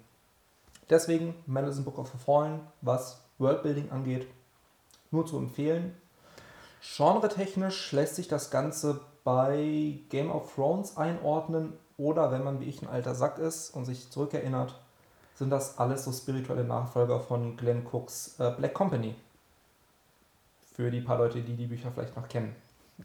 [0.89, 4.27] Deswegen Madison Book of the Fallen, was Worldbuilding angeht,
[5.11, 5.95] nur zu empfehlen.
[6.81, 12.83] Genre-technisch lässt sich das Ganze bei Game of Thrones einordnen oder wenn man wie ich
[12.83, 14.79] ein alter Sack ist und sich zurückerinnert,
[15.37, 19.15] sind das alles so spirituelle Nachfolger von Glenn Cooks äh, Black Company.
[20.75, 22.55] Für die paar Leute, die die Bücher vielleicht noch kennen.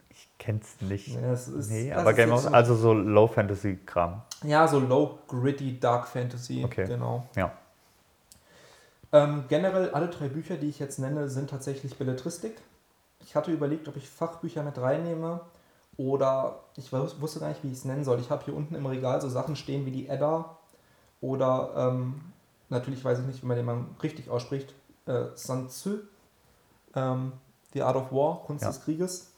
[0.10, 1.08] Ich kenn's nicht.
[1.10, 4.22] Ja, ist- nee, aber Game of so- also so Low-Fantasy-Kram.
[4.44, 6.64] Ja, so low, gritty, dark Fantasy.
[6.64, 6.88] Okay.
[6.88, 7.28] Genau.
[7.36, 7.52] Ja.
[9.14, 12.62] Ähm, generell alle drei Bücher, die ich jetzt nenne, sind tatsächlich Belletristik.
[13.22, 15.42] Ich hatte überlegt, ob ich Fachbücher mit reinnehme
[15.98, 18.20] oder ich wus- wusste gar nicht, wie ich es nennen soll.
[18.20, 20.58] Ich habe hier unten im Regal so Sachen stehen wie die Edda
[21.22, 22.22] oder ähm,
[22.70, 24.74] natürlich weiß ich nicht, wie man den mal richtig ausspricht,
[25.06, 26.00] äh, Sun Tzu,
[26.96, 27.32] ähm,
[27.74, 28.70] The Art of War, Kunst Ja.
[28.70, 29.32] des Krieges,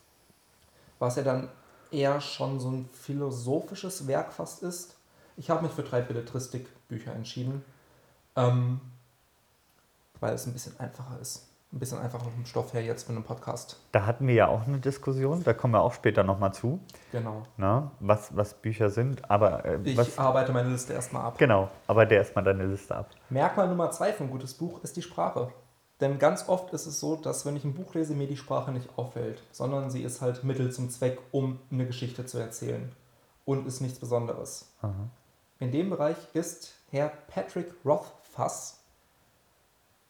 [0.97, 1.49] was ja dann
[1.91, 4.95] eher schon so ein philosophisches Werk fast ist.
[5.38, 7.63] Ich habe mich für drei Belletristik-Bücher entschieden,
[8.36, 8.82] ähm,
[10.19, 11.45] weil es ein bisschen einfacher ist.
[11.71, 13.79] Ein bisschen einfacher vom Stoff her jetzt für einen Podcast.
[13.91, 16.79] Da hatten wir ja auch eine Diskussion, da kommen wir auch später nochmal zu,
[17.12, 17.43] Genau.
[17.58, 17.91] ne?
[17.99, 19.29] was, was Bücher sind.
[19.29, 21.38] Aber äh, Ich was, arbeite meine Liste erstmal ab.
[21.38, 23.12] genau, aber der erstmal deine Liste ab.
[23.29, 25.51] Merkmal Nummer zwei für ein gutes Buch ist die Sprache.
[26.01, 28.71] Denn ganz oft ist es so, dass wenn ich ein Buch lese, mir die Sprache
[28.71, 32.91] nicht auffällt, sondern sie ist halt Mittel zum Zweck, um eine Geschichte zu erzählen
[33.45, 34.71] und ist nichts Besonderes.
[34.82, 34.93] Aha.
[35.60, 38.79] In dem Bereich ist Herr Patrick Rothfuss,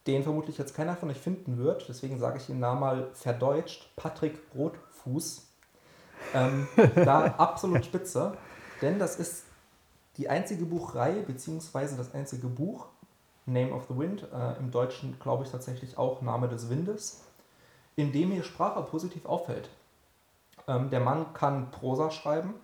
[0.06, 3.94] den vermutlich jetzt keiner von euch finden wird, deswegen sage ich den Namen mal verdeutscht,
[3.96, 5.46] Patrick Rotfuß,
[6.34, 8.36] ähm, da absolut spitze,
[8.80, 9.44] denn das ist
[10.16, 12.86] die einzige Buchreihe, beziehungsweise das einzige Buch,
[13.46, 17.24] Name of the Wind, äh, im Deutschen glaube ich tatsächlich auch Name des Windes,
[17.96, 19.68] in dem mir Sprache positiv auffällt.
[20.66, 22.54] Ähm, der Mann kann Prosa schreiben.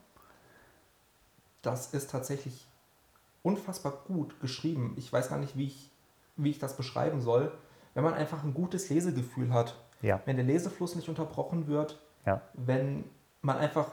[1.62, 2.66] Das ist tatsächlich
[3.42, 4.94] unfassbar gut geschrieben.
[4.96, 5.90] Ich weiß gar nicht, wie ich,
[6.36, 7.52] wie ich das beschreiben soll.
[7.94, 12.42] Wenn man einfach ein gutes Lesegefühl hat, Ja, wenn der Lesefluss nicht unterbrochen wird, ja.
[12.54, 13.04] wenn
[13.40, 13.90] man einfach,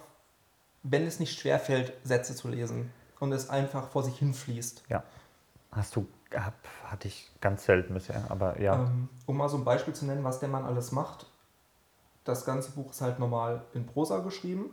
[0.83, 4.83] wenn es nicht schwerfällt, Sätze zu lesen und es einfach vor sich hinfließt.
[5.71, 6.53] Hast du, hab,
[6.85, 8.75] hatte ich ganz selten bisher, aber ja.
[8.75, 11.25] Ähm, um mal so ein Beispiel zu nennen, was der Mann alles macht.
[12.25, 14.69] Das ganze Buch ist halt normal in Prosa geschrieben.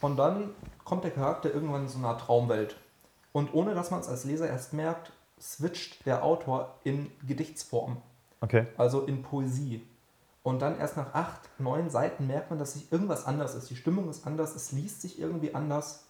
[0.00, 0.50] Und dann
[0.84, 2.76] kommt der Charakter irgendwann in so eine Art Traumwelt.
[3.32, 5.12] Und ohne dass man es als Leser erst merkt,
[5.44, 7.98] switcht der Autor in Gedichtsform,
[8.40, 8.66] Okay.
[8.78, 9.86] also in Poesie.
[10.42, 13.68] Und dann erst nach acht, neun Seiten merkt man, dass sich irgendwas anders ist.
[13.70, 16.04] Die Stimmung ist anders, es liest sich irgendwie anders.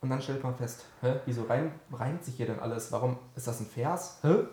[0.00, 2.90] Und dann stellt man fest, hä, wieso reim, reimt sich hier denn alles?
[2.92, 4.18] Warum ist das ein Vers?
[4.22, 4.44] Hä?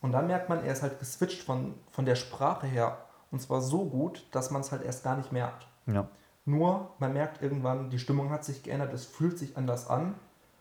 [0.00, 2.98] Und dann merkt man, er ist halt geswitcht von, von der Sprache her.
[3.30, 5.66] Und zwar so gut, dass man es halt erst gar nicht merkt.
[5.86, 6.08] Ja.
[6.46, 10.14] Nur, man merkt irgendwann, die Stimmung hat sich geändert, es fühlt sich anders an.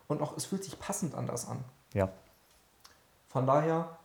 [0.07, 1.63] Und auch es fühlt sich passend anders an.
[1.93, 2.09] Ja.
[3.29, 3.97] Von daher,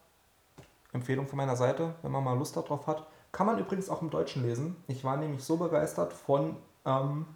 [0.92, 3.06] Empfehlung von meiner Seite, wenn man mal Lust darauf hat.
[3.32, 4.76] Kann man übrigens auch im Deutschen lesen.
[4.87, 7.26] Ich war nämlich so begeistert von ähm,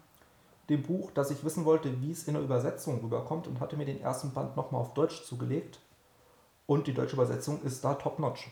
[0.68, 3.86] dem Buch, dass ich wissen wollte, wie es in der Übersetzung rüberkommt und hatte mir
[3.86, 5.80] den ersten Band nochmal auf Deutsch zugelegt.
[6.66, 8.50] Und die deutsche Übersetzung ist da top-notch.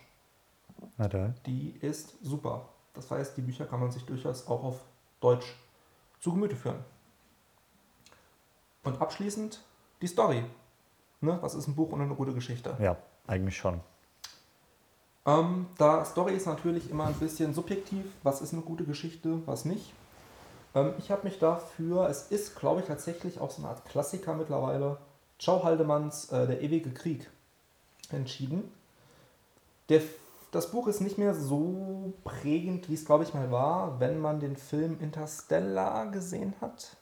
[0.97, 1.35] Na da.
[1.45, 2.69] Die ist super.
[2.95, 4.81] Das heißt, die Bücher kann man sich durchaus auch auf
[5.21, 5.55] Deutsch
[6.21, 6.83] zu Gemüte führen.
[8.83, 9.63] Und abschließend
[10.01, 10.43] die Story.
[11.21, 11.39] Ne?
[11.43, 12.77] Was ist ein Buch und eine gute Geschichte?
[12.81, 12.97] Ja,
[13.27, 13.81] eigentlich schon.
[15.27, 19.65] Ähm, da Story ist natürlich immer ein bisschen subjektiv, was ist eine gute Geschichte, was
[19.65, 19.93] nicht.
[20.75, 24.35] Ähm, ich habe mich dafür, es ist glaube ich tatsächlich auch so eine Art Klassiker
[24.35, 24.99] mittlerweile,
[25.39, 27.29] Ciao Haldemanns äh, Der ewige Krieg
[28.11, 28.73] entschieden.
[29.89, 30.01] Der,
[30.53, 34.39] das Buch ist nicht mehr so prägend, wie es glaube ich mal war, wenn man
[34.39, 36.97] den Film Interstellar gesehen hat,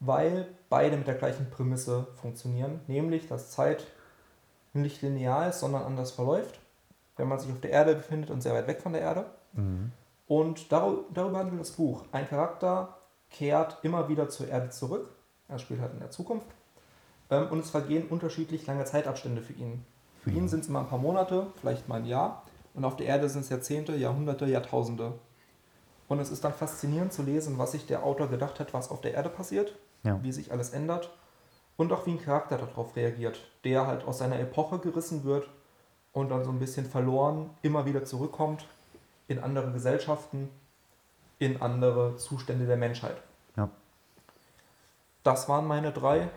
[0.00, 3.86] weil beide mit der gleichen Prämisse funktionieren, nämlich dass Zeit
[4.72, 6.60] nicht linear ist, sondern anders verläuft
[7.18, 9.26] wenn man sich auf der Erde befindet und sehr weit weg von der Erde.
[9.52, 9.92] Mhm.
[10.26, 12.04] Und darüber, handelt das Buch.
[12.12, 12.96] Ein Charakter
[13.30, 15.10] kehrt immer wieder zur Erde zurück.
[15.48, 16.46] Er spielt halt in der Zukunft.
[17.30, 19.84] Ähm, und es vergehen unterschiedlich lange Zeitabstände für ihn.
[20.22, 22.44] Für ihn sind es immer ein paar Monate, vielleicht mal ein Jahr.
[22.74, 25.14] Und auf der Erde sind es Jahrzehnte, Jahrhunderte, Jahrtausende.
[26.08, 29.00] Und es ist dann faszinierend zu lesen, was sich der Autor gedacht hat, was auf
[29.00, 30.22] der Erde passiert, Ja.
[30.22, 31.10] wie sich alles ändert
[31.78, 35.48] und auch wie ein Charakter darauf reagiert, der halt aus seiner Epoche gerissen wird
[36.12, 38.66] und dann so ein bisschen verloren immer wieder zurückkommt
[39.28, 40.50] in andere Gesellschaften,
[41.38, 43.16] in andere Zustände der Menschheit.
[43.56, 43.70] Ja.
[45.22, 46.28] Das waren meine drei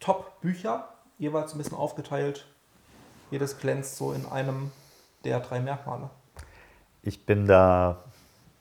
[0.00, 2.46] Top-Bücher, jeweils ein bisschen aufgeteilt.
[3.30, 4.72] Jedes glänzt so in einem
[5.22, 6.10] der drei Merkmale.
[7.02, 8.02] Ich bin da,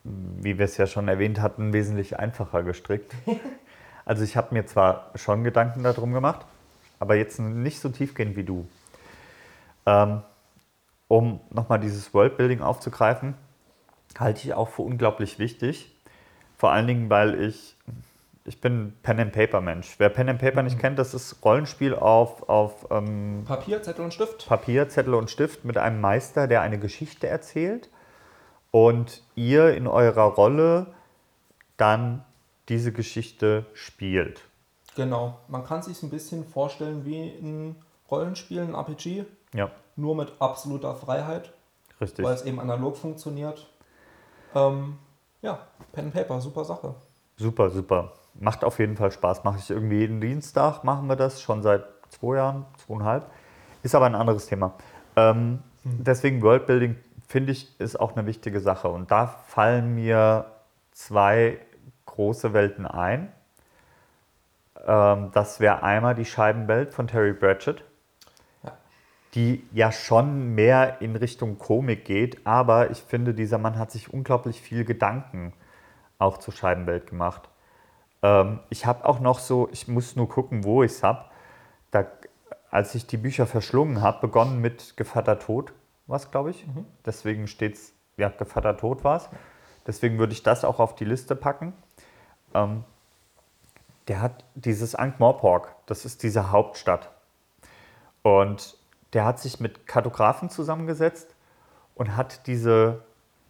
[0.04, 3.16] wie wir es ja schon erwähnt hatten, wesentlich einfacher gestrickt.
[4.06, 6.46] Also ich habe mir zwar schon Gedanken darum gemacht,
[7.00, 8.68] aber jetzt nicht so tiefgehend wie du.
[9.86, 10.22] Ähm,
[11.08, 13.36] um nochmal dieses Worldbuilding aufzugreifen,
[14.18, 15.96] halte ich auch für unglaublich wichtig.
[16.58, 17.76] Vor allen Dingen, weil ich,
[18.46, 19.96] ich bin Pen and Paper Mensch.
[19.98, 24.14] Wer Pen and Paper nicht kennt, das ist Rollenspiel auf, auf ähm, Papier, Zettel und
[24.14, 24.48] Stift.
[24.48, 27.90] Papier, Zettel und Stift mit einem Meister, der eine Geschichte erzählt
[28.72, 30.88] und ihr in eurer Rolle
[31.78, 32.24] dann
[32.70, 34.42] diese Geschichte spielt.
[34.96, 35.40] Genau.
[35.48, 37.76] Man kann sich ein bisschen vorstellen wie ein
[38.10, 41.52] Rollenspiel, ein RPG, Ja, nur mit absoluter Freiheit,
[42.00, 42.24] richtig.
[42.26, 43.68] weil es eben analog funktioniert.
[44.56, 44.98] Ähm,
[45.42, 45.60] ja,
[45.92, 46.96] Pen and Paper, super Sache.
[47.38, 48.14] Super, super.
[48.36, 49.44] Macht auf jeden Fall Spaß.
[49.44, 53.28] Mache ich irgendwie jeden Dienstag, machen wir das schon seit zwei Jahren, zweieinhalb.
[53.82, 54.76] Ist aber ein anderes Thema.
[55.16, 56.96] Ähm, Deswegen Worldbuilding,
[57.28, 58.88] finde ich, ist auch eine wichtige Sache.
[58.88, 60.46] Und da fallen mir
[60.92, 61.60] zwei
[62.06, 63.32] große Welten ein.
[64.86, 67.84] Ähm, das wäre einmal die Scheibenwelt von Terry Pratchett,
[68.64, 68.72] Ja.
[69.36, 74.14] die ja schon mehr in Richtung Komik geht, aber ich finde, dieser Mann hat sich
[74.14, 75.54] unglaublich viel Gedanken
[76.20, 77.50] auch zur Scheibenwelt gemacht.
[78.22, 81.26] Ähm, ich habe auch noch so, ich muss nur gucken, wo ich es habe.
[81.92, 82.06] Da,
[82.72, 85.74] als ich die Bücher verschlungen habe, begonnen mit Gevatter Tod,
[86.08, 86.66] was glaube ich.
[87.06, 89.30] Deswegen steht es, ja, Gevatter Tod war es.
[89.86, 91.74] Deswegen würde ich das auch auf die Liste packen.
[92.54, 92.84] Ähm,
[94.08, 97.10] der hat dieses Ankh-Morpork, das ist diese Hauptstadt.
[98.22, 98.78] Und
[99.14, 101.34] der hat sich mit Kartografen zusammengesetzt
[101.96, 103.04] und hat diese,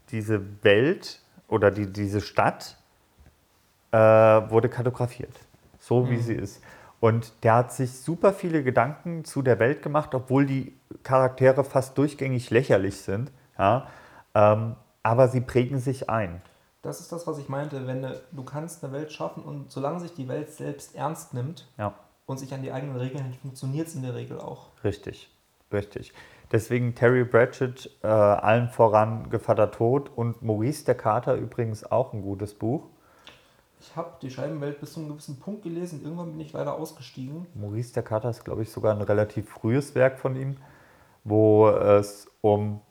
[0.10, 2.78] diese Welt oder die, diese Stadt
[3.92, 5.39] äh, wurde kartografiert,
[5.80, 6.62] so wie sie ist.
[7.00, 11.98] Und der hat sich super viele Gedanken zu der Welt gemacht, obwohl die Charaktere fast
[11.98, 13.32] durchgängig lächerlich sind.
[13.58, 13.88] Ja?
[14.34, 16.42] Ähm, aber sie prägen sich ein.
[16.84, 20.02] Das ist das, was ich meinte, wenn ne, du kannst eine Welt schaffen und solange
[20.02, 21.93] sich die Welt selbst ernst nimmt Ja,
[22.26, 24.67] und sich an die eigenen Regeln hält, funktioniert es in der Regel auch.
[24.84, 25.32] richtig,
[25.72, 26.13] richtig.
[26.52, 32.22] Deswegen Terry Pratchett, äh, allen voran Gevatter Tod und Maurice der Kater übrigens auch ein
[32.22, 32.84] gutes Buch.
[33.80, 37.48] Ich habe die Scheibenwelt bis zu einem gewissen Punkt gelesen, irgendwann bin ich leider ausgestiegen.
[37.56, 40.58] Maurice der Kater ist, glaube ich, sogar ein relativ frühes Werk von ihm,
[41.24, 42.82] wo es um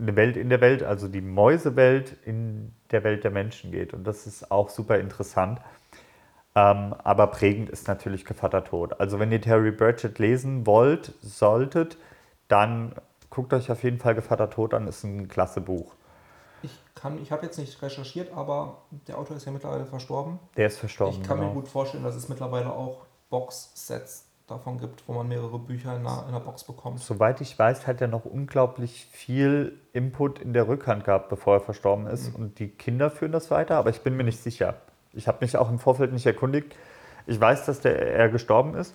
[0.00, 3.92] eine Welt in der Welt, also die Mäusewelt in der Welt der Menschen geht.
[3.94, 5.60] Und das ist auch super interessant.
[6.54, 8.98] Ähm, aber prägend ist natürlich Gevatter Tod.
[9.00, 11.96] Also wenn ihr Terry Pratchett lesen wollt, solltet,
[12.48, 12.94] dann
[13.30, 15.94] guckt euch auf jeden Fall Gevatter Tod an, ist ein klasse Buch.
[16.62, 20.38] Ich, kann- ich habe jetzt nicht recherchiert, aber der Autor ist ja mittlerweile verstorben.
[20.56, 21.20] Der ist verstorben.
[21.20, 21.54] Ich kann mir genau.
[21.54, 26.24] gut vorstellen, dass es mittlerweile auch Box-Sets davon gibt, wo man mehrere Bücher in einer,
[26.24, 26.98] in einer Box bekommt.
[27.00, 31.60] Soweit ich weiß, hat er noch unglaublich viel Input in der Rückhand gehabt, bevor er
[31.60, 32.34] verstorben ist.
[32.34, 34.74] Und die Kinder führen das weiter, aber ich bin mir nicht sicher.
[35.12, 36.76] Ich habe mich auch im Vorfeld nicht erkundigt.
[37.26, 38.94] Ich weiß, dass der, er gestorben ist,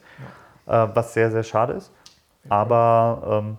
[0.66, 1.92] äh, was sehr, sehr schade ist.
[2.50, 3.58] Aber ähm,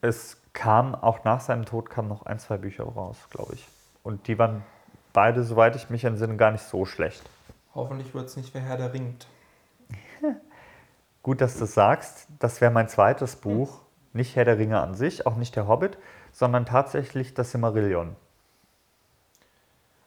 [0.00, 3.66] es kam auch nach seinem Tod kamen noch ein, zwei Bücher raus, glaube ich.
[4.02, 4.62] Und die waren
[5.12, 7.22] beide, soweit ich mich entsinne, gar nicht so schlecht.
[7.74, 9.26] Hoffentlich wird es nicht, wer Herr der ringt.
[11.24, 12.28] Gut, dass du sagst.
[12.38, 13.80] Das wäre mein zweites Buch.
[14.12, 15.96] Nicht Herr der Ringe an sich, auch nicht der Hobbit,
[16.32, 18.14] sondern tatsächlich das Silmarillion.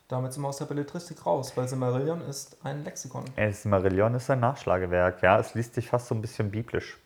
[0.08, 3.26] Damit sind wir aus der Belletristik raus, weil Silmarillion ist ein Lexikon.
[3.52, 5.40] Silmarillion ist ein Nachschlagewerk, ja.
[5.40, 6.98] Es liest sich fast so ein bisschen biblisch.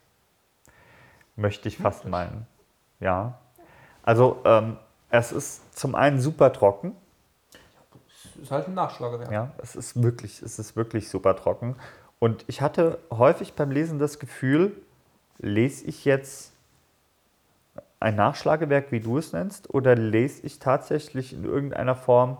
[1.37, 2.11] Möchte ich fast Wirklich?
[2.11, 2.47] meinen.
[2.99, 3.39] Ja.
[4.03, 4.77] Also, ähm,
[5.09, 6.95] es ist zum einen super trocken.
[8.35, 9.31] Es ist halt ein Nachschlagewerk.
[9.31, 11.77] Ja, es ist wirklich, es ist wirklich super trocken.
[12.21, 14.79] Und ich hatte häufig beim Lesen das Gefühl,
[15.39, 16.53] lese ich jetzt
[17.99, 22.37] ein Nachschlagewerk, wie du es nennst, oder lese ich tatsächlich in irgendeiner Form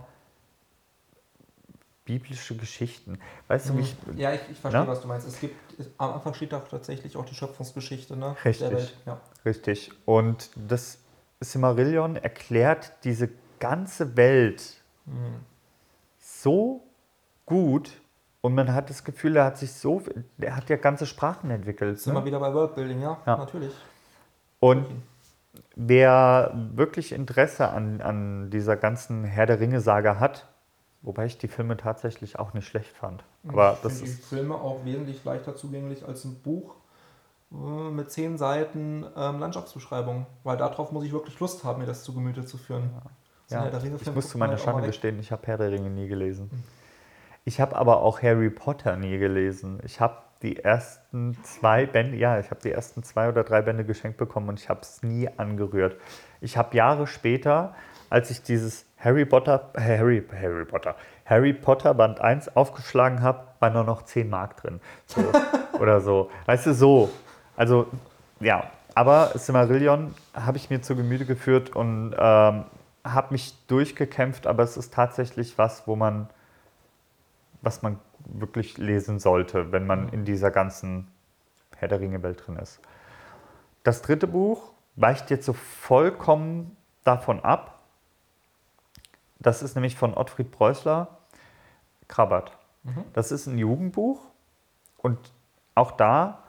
[2.06, 3.17] biblische Geschichten?
[3.48, 4.88] Weißt du, wie ich, Ja, ich, ich verstehe, Ja?
[4.88, 5.28] was du meinst.
[5.28, 5.56] Es gibt,
[5.98, 8.70] am Anfang steht auch tatsächlich auch die Schöpfungsgeschichte ne, Richtig.
[8.70, 8.98] der Welt.
[9.08, 9.20] Ja.
[9.46, 9.91] Richtig.
[10.06, 11.00] Und das
[11.39, 14.76] Silmarillion erklärt diese ganze Welt
[16.20, 16.84] so
[17.48, 18.01] gut
[18.42, 20.02] und man hat das Gefühl, er hat sich so,
[20.40, 22.00] er hat ja ganze Sprachen entwickelt.
[22.00, 22.26] Sind wir Ne?
[22.26, 23.18] wieder bei Worldbuilding, ja?
[23.26, 23.38] Ja.
[23.38, 23.74] Natürlich.
[24.60, 24.86] Und
[25.76, 30.48] wer wirklich Interesse an, an dieser ganzen Herr der Ringe-Saga hat,
[31.02, 33.24] wobei ich die Filme tatsächlich auch nicht schlecht fand.
[33.48, 36.76] Aber ich das die Filme auch wesentlich leichter zugänglich als ein Buch
[37.52, 40.26] äh, mit zehn Seiten ähm, Landschaftsbeschreibung.
[40.44, 42.90] Weil darauf muss ich wirklich Lust haben, mir das zu Gemüte zu führen.
[43.48, 45.90] So ja, Herr der ich muss zu meiner Schande gestehen, ich habe Herr der Ringe
[45.90, 46.50] nie gelesen.
[47.44, 49.80] Ich habe aber auch Harry Potter nie gelesen.
[49.84, 53.84] Ich habe die ersten zwei Bände, ja, ich habe die ersten zwei oder drei Bände
[53.84, 55.98] geschenkt bekommen und ich habe es nie angerührt.
[56.40, 57.76] Ich habe Jahre später,
[58.10, 63.70] als ich dieses Harry Potter, Harry, Harry Potter, Harry Potter Band 1 aufgeschlagen habe, war
[63.70, 64.82] nur noch 10 Mark drin.
[65.06, 65.24] So,
[65.80, 66.30] oder so.
[66.46, 67.10] Weißt du, so.
[67.56, 67.88] Also,
[68.40, 68.70] ja.
[68.94, 72.66] Aber Silmarillion habe ich mir zu Gemüte geführt und ähm,
[73.04, 76.28] habe mich durchgekämpft, aber es ist tatsächlich was, wo man
[77.62, 81.08] was man wirklich lesen sollte, wenn man in dieser ganzen
[81.78, 82.80] Herr der Ringe-Welt drin ist.
[83.84, 87.80] Das dritte Buch weicht jetzt so vollkommen davon ab.
[89.39, 91.17] Das ist nämlich von Ottfried Preußler,
[92.08, 92.58] Krabbert.
[93.13, 94.19] Das ist ein Jugendbuch
[94.97, 95.17] und
[95.76, 96.43] auch da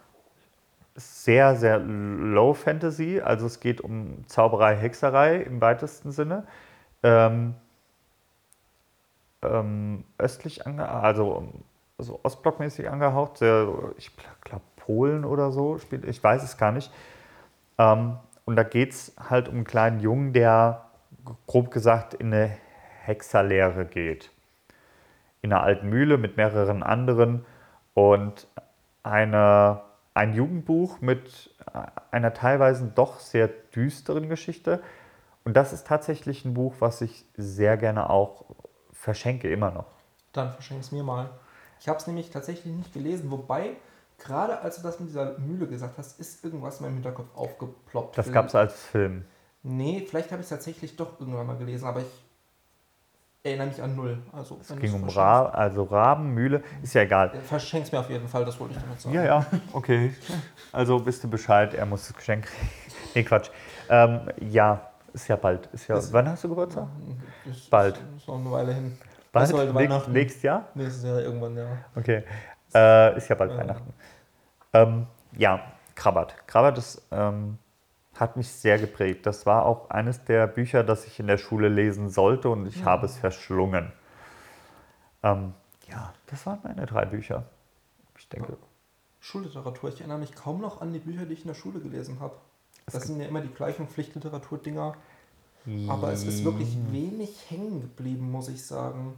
[0.94, 3.20] sehr, sehr Low Fantasy.
[3.20, 6.46] Also es geht um Zauberei, Hexerei im weitesten Sinne.
[7.02, 7.54] Ähm,
[9.42, 11.52] ähm, östlich angehaucht, also
[11.98, 14.10] so ostblockmäßig angehaucht, sehr, ich
[14.42, 16.92] glaube Polen oder so spielt, ich weiß es gar nicht.
[17.78, 20.86] Ähm, und da geht es halt um einen kleinen Jungen, der
[21.46, 22.50] grob gesagt in eine
[23.04, 24.30] Hexerlehre geht.
[25.40, 27.44] In einer alten Mühle mit mehreren anderen
[27.94, 28.46] und
[29.02, 29.82] eine,
[30.14, 31.54] ein Jugendbuch mit
[32.10, 34.80] einer teilweise doch sehr düsteren Geschichte.
[35.44, 38.44] Und das ist tatsächlich ein Buch, was ich sehr gerne auch
[39.02, 39.86] verschenke, immer noch.
[40.32, 41.28] Dann verschenk es mir mal.
[41.80, 43.72] Ich habe es nämlich tatsächlich nicht gelesen, wobei,
[44.18, 48.16] gerade als du das mit dieser Mühle gesagt hast, ist irgendwas in meinem Hinterkopf aufgeploppt.
[48.16, 49.24] Das gab es als Film.
[49.64, 52.24] Nee, vielleicht habe ich es tatsächlich doch irgendwann mal gelesen, aber ich
[53.42, 54.18] erinnere mich an null.
[54.32, 57.32] Also, Es ging um Ra also Raben, Mühle, ist ja egal.
[57.42, 59.14] Verschenk's mir auf jeden Fall, das wollte ich damit sagen.
[59.16, 60.14] Ja, ja, okay.
[60.70, 62.70] Also wisst ihr Bescheid, er muss das Geschenk kriegen.
[63.16, 63.50] Nee, Quatsch.
[63.88, 65.66] Ähm, ja, ist ja bald.
[65.72, 66.88] Ist ja, Ist- wann hast du Geburtstag?
[67.44, 68.00] Ist, Bald.
[68.16, 68.98] Ist noch eine Weile hin.
[69.32, 69.48] Bald?
[69.48, 70.12] Ist heute Weihnachten.
[70.12, 70.68] nächstes Jahr?
[70.74, 71.66] Nächstes Jahr irgendwann, ja.
[71.94, 72.22] Okay.
[72.74, 73.58] Äh, ist ja bald Ja.
[73.58, 73.92] Weihnachten.
[74.72, 75.60] Ähm, ja,
[75.94, 76.34] Krabbert.
[76.46, 77.58] Krabbert ist, ähm,
[78.14, 79.26] hat mich sehr geprägt.
[79.26, 82.84] Das war auch eines der Bücher, das ich in der Schule lesen sollte und ich
[82.84, 83.92] habe es verschlungen.
[85.22, 85.54] Ähm,
[85.88, 87.44] ja, das waren meine drei Bücher.
[88.18, 88.56] Ich denke,
[89.20, 89.88] Schulliteratur.
[89.90, 92.34] Ich erinnere mich kaum noch an die Bücher, die ich in der Schule gelesen habe.
[92.86, 94.94] Das sind ja immer die gleichen Pflichtliteratur-Dinger.
[95.88, 99.14] Aber es ist wirklich wenig hängen geblieben, muss ich sagen.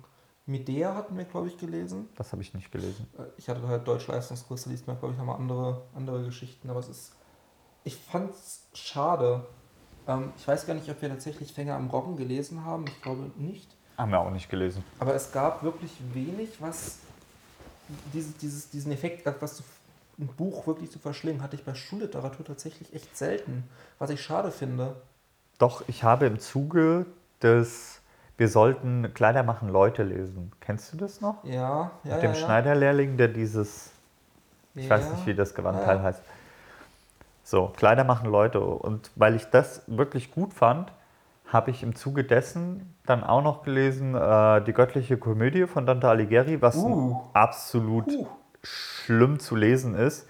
[0.46, 2.08] Medea hatten wir, glaube ich, gelesen.
[2.16, 3.06] Das habe ich nicht gelesen.
[3.18, 6.68] Äh, Ich hatte halt Deutsch-Leistungskurs, da liest man, glaube ich, nochmal andere, andere Geschichten.
[6.68, 7.12] Aber es ist.
[7.84, 9.46] Ich fand es schade.
[10.06, 12.84] Ähm, ich weiß gar nicht, ob wir tatsächlich Fänger am Roggen gelesen haben.
[12.86, 13.74] Ich glaube nicht.
[13.96, 14.84] Haben wir auch nicht gelesen.
[14.98, 16.98] Aber es gab wirklich wenig, was
[18.12, 19.62] dieses, dieses, diesen Effekt, etwas zu,
[20.18, 23.64] ein Buch wirklich zu verschlingen, hatte ich bei Schulliteratur tatsächlich echt selten,
[23.98, 24.96] was ich schade finde.
[25.58, 27.06] Doch, ich habe im Zuge
[27.42, 28.00] des
[28.36, 30.50] Wir sollten Kleider machen Leute lesen.
[30.60, 31.44] Kennst du das noch?
[31.44, 32.14] Ja, ja.
[32.14, 32.44] Mit dem ja, ja.
[32.44, 33.92] Schneiderlehrling, der dieses,
[34.74, 35.12] ich weiß Ja.
[35.12, 36.22] nicht, wie das Gewandteil heißt.
[37.44, 38.60] So, Kleider machen Leute.
[38.60, 40.90] Und weil ich das wirklich gut fand,
[41.46, 46.08] habe ich im Zuge dessen dann auch noch gelesen äh, Die göttliche Komödie von Dante
[46.08, 47.20] Alighieri, was Uh.
[47.34, 48.26] absolut Puh.
[48.64, 50.28] Schlimm zu lesen ist.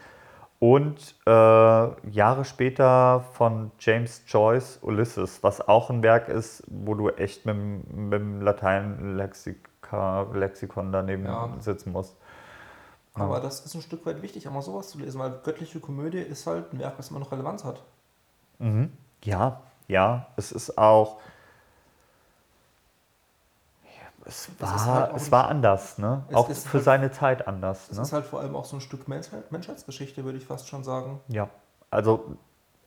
[0.60, 7.10] Und äh, Jahre später von James Joyce Ulysses, was auch ein Werk ist, wo du
[7.10, 11.50] echt mit, dem- mit dem Latein-Lexikon Lexikon daneben Ja.
[11.58, 12.16] sitzen musst.
[13.12, 16.46] Aber das ist ein Stück weit wichtig, einmal sowas zu lesen, weil göttliche Komödie ist
[16.46, 17.82] halt ein Werk, was immer noch Relevanz hat.
[18.58, 18.90] Mhm.
[19.22, 21.20] Ja, ja, es ist auch.
[24.26, 26.24] Es war, halt es war anders, ne?
[26.32, 27.90] Auch für halt- seine Zeit anders.
[27.90, 28.02] Es Ne?
[28.02, 31.20] ist halt vor allem auch so ein Stück Menschheit, Menschheitsgeschichte, würde ich fast schon sagen.
[31.28, 31.50] Ja,
[31.90, 32.36] also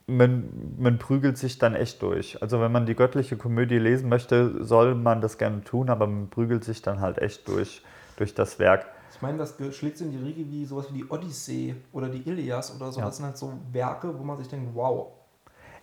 [0.07, 2.41] man, man prügelt sich dann echt durch.
[2.41, 6.29] Also wenn man die göttliche Komödie lesen möchte, soll man das gerne tun, aber man
[6.29, 7.83] prügelt sich dann halt echt durch,
[8.15, 8.85] durch das Werk.
[9.13, 12.75] Ich meine, das schlägt in die Riege wie sowas wie die Odyssee oder die Ilias
[12.75, 12.99] oder so.
[12.99, 13.05] Ja.
[13.07, 15.07] Das sind halt so Werke, wo man sich denkt, wow.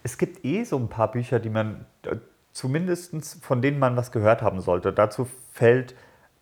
[0.03, 1.87] Es gibt eh so ein paar Bücher, die man
[2.55, 4.93] zumindest von denen man was gehört haben sollte.
[4.93, 5.95] Dazu fällt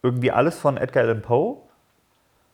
[0.03, 1.57] irgendwie alles von Edgar Allan Poe.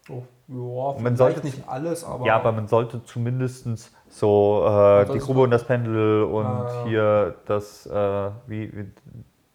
[0.08, 3.66] Oh, ja, man sollte- nicht alles, aber, Ja, aber man sollte zumindest
[4.08, 6.84] so äh, die Grube und das Pendel und Ah.
[6.86, 8.90] hier das, äh, wie, wie,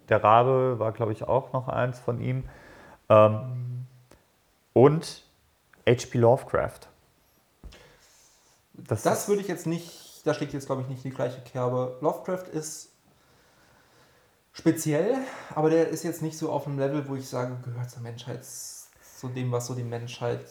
[0.10, 2.44] der Rabe war, glaube ich, auch noch eins von ihm.
[3.10, 3.86] Ähm,
[4.74, 5.24] und
[5.88, 6.18] H.P.
[6.20, 6.82] Lovecraft.
[8.74, 11.98] Das, das würde ich jetzt nicht, da schlägt jetzt glaube ich nicht die gleiche Kerbe.
[12.02, 12.93] Lovecraft ist
[14.54, 15.16] speziell,
[15.54, 18.46] aber der ist jetzt nicht so auf einem Level, wo ich sage, gehört zur Menschheit,
[18.46, 20.42] zu dem, was so die Menschheit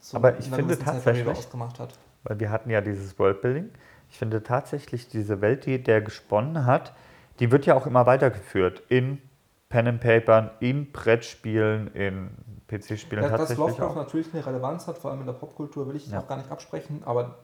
[0.00, 1.94] so Aber ich finde tatsächlich- ausgemacht hat.
[2.24, 3.70] Weil wir hatten ja dieses Worldbuilding.
[4.10, 6.92] Ich finde tatsächlich, diese Welt, die der gesponnen hat,
[7.38, 8.82] die wird ja auch immer weitergeführt.
[8.88, 9.20] In
[9.68, 12.30] Pen and Papern, in Brettspielen, in
[12.66, 13.94] PC-Spielen Ja, dass Lovecraft auch.
[13.94, 16.20] natürlich eine Relevanz hat, vor allem in der Popkultur, will ich Ja.
[16.20, 17.38] auch gar nicht absprechen, aber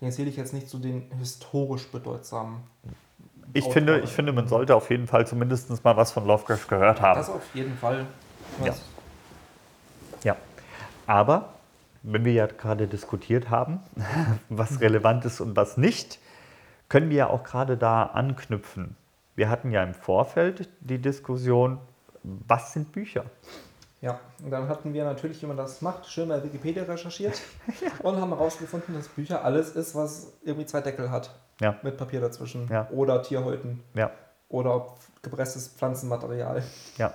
[0.00, 2.60] den zähle ich jetzt nicht zu den historisch bedeutsamen.
[3.52, 7.00] Ich finde, ich finde, man sollte auf jeden Fall zumindest mal was von Lovecraft gehört
[7.00, 7.18] haben.
[7.18, 8.06] Das auf jeden Fall.
[8.64, 8.74] Ja.
[10.24, 10.36] Ja.
[11.06, 11.50] Aber
[12.02, 13.80] wenn wir ja gerade diskutiert haben,
[14.48, 16.18] was relevant ist und was nicht,
[16.88, 18.96] können wir ja auch gerade da anknüpfen.
[19.36, 21.78] Wir hatten ja im Vorfeld die Diskussion,
[22.22, 23.24] was sind Bücher?
[24.00, 27.40] Ja, und dann hatten wir natürlich, wie man das macht, schön bei Wikipedia recherchiert
[28.02, 31.34] und haben herausgefunden, dass Bücher alles ist, was irgendwie zwei Deckel hat.
[31.60, 31.76] Ja.
[31.82, 32.68] Mit Papier dazwischen.
[32.70, 32.88] Ja.
[32.90, 33.82] Oder Tierhäuten.
[33.94, 34.10] Ja,
[34.48, 36.62] Oder gepresstes Pflanzenmaterial.
[36.96, 37.12] ja.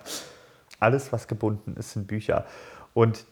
[0.80, 2.46] Alles, was gebunden ist, sind Bücher.
[2.94, 3.26] Und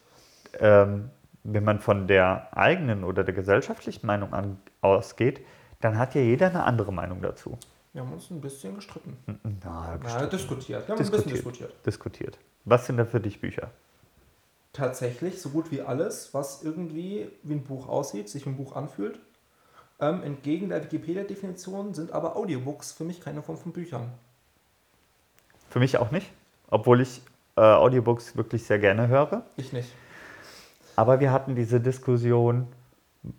[0.58, 1.10] ähm,
[1.44, 5.44] wenn man von der eigenen oder der gesellschaftlichen Meinung an, ausgeht,
[5.80, 7.58] dann hat ja jeder eine andere Meinung dazu.
[7.92, 9.18] Wir haben uns ein bisschen gestritten.
[9.62, 10.88] Na, Na, diskutiert.
[10.88, 11.36] Wir haben ein bisschen Diskutiert.
[11.36, 11.86] diskutiert.
[11.86, 12.38] diskutiert.
[12.64, 13.70] Was sind denn für dich Bücher?
[14.72, 18.74] Tatsächlich so gut wie alles, was irgendwie wie ein Buch aussieht, sich wie ein Buch
[18.74, 19.20] anfühlt.
[20.02, 24.12] Ähm, entgegen der Wikipedia-Definition sind aber Audiobooks für mich keine Form von Büchern.
[25.70, 26.28] Für mich auch nicht,
[26.70, 27.22] obwohl ich
[27.56, 29.44] äh, Audiobooks wirklich sehr gerne höre.
[29.56, 29.88] Ich nicht.
[30.96, 32.66] Aber wir hatten diese Diskussion,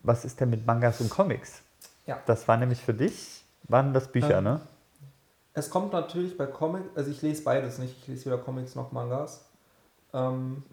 [0.03, 1.61] was ist denn mit Mangas und Comics?
[2.07, 2.21] Ja.
[2.25, 4.61] Das war nämlich für dich, waren das Bücher, Ähm, ne?
[5.53, 8.93] Es kommt natürlich bei Comics, also ich lese beides nicht, ich lese weder Comics noch
[8.93, 9.43] Mangas.
[10.13, 10.63] Ähm,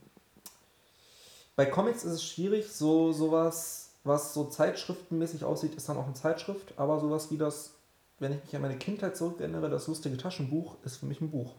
[1.57, 6.15] bei Comics ist es schwierig, so sowas, was so zeitschriftenmäßig aussieht, ist dann auch eine
[6.15, 7.75] Zeitschrift, aber sowas wie das,
[8.19, 11.55] wenn ich mich an meine Kindheit zurückerinnere, das lustige Taschenbuch ist für mich ein Buch.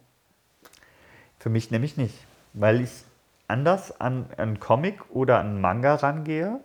[1.39, 2.15] Für mich nämlich nicht,
[2.53, 2.91] weil ich
[3.47, 6.59] anders an einen Comic oder an einen Manga rangehe,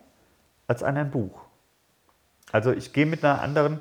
[0.67, 1.41] als an ein Buch.
[2.51, 3.79] Also ich gehe mit einer anderen,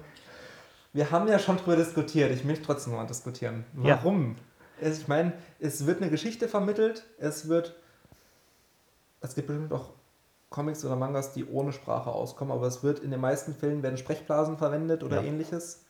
[0.92, 3.64] Wir haben ja schon drüber diskutiert, ich möchte trotzdem noch mal diskutieren.
[3.82, 3.96] Ja.
[3.96, 4.36] Warum?
[4.80, 7.74] Es, ich meine, es wird eine Geschichte vermittelt, es wird.
[9.20, 9.90] Es gibt bestimmt auch
[10.50, 13.98] Comics oder Mangas, die ohne Sprache auskommen, aber es wird in den meisten Fällen werden
[13.98, 15.22] Sprechblasen verwendet oder Ja.
[15.22, 15.84] ähnliches.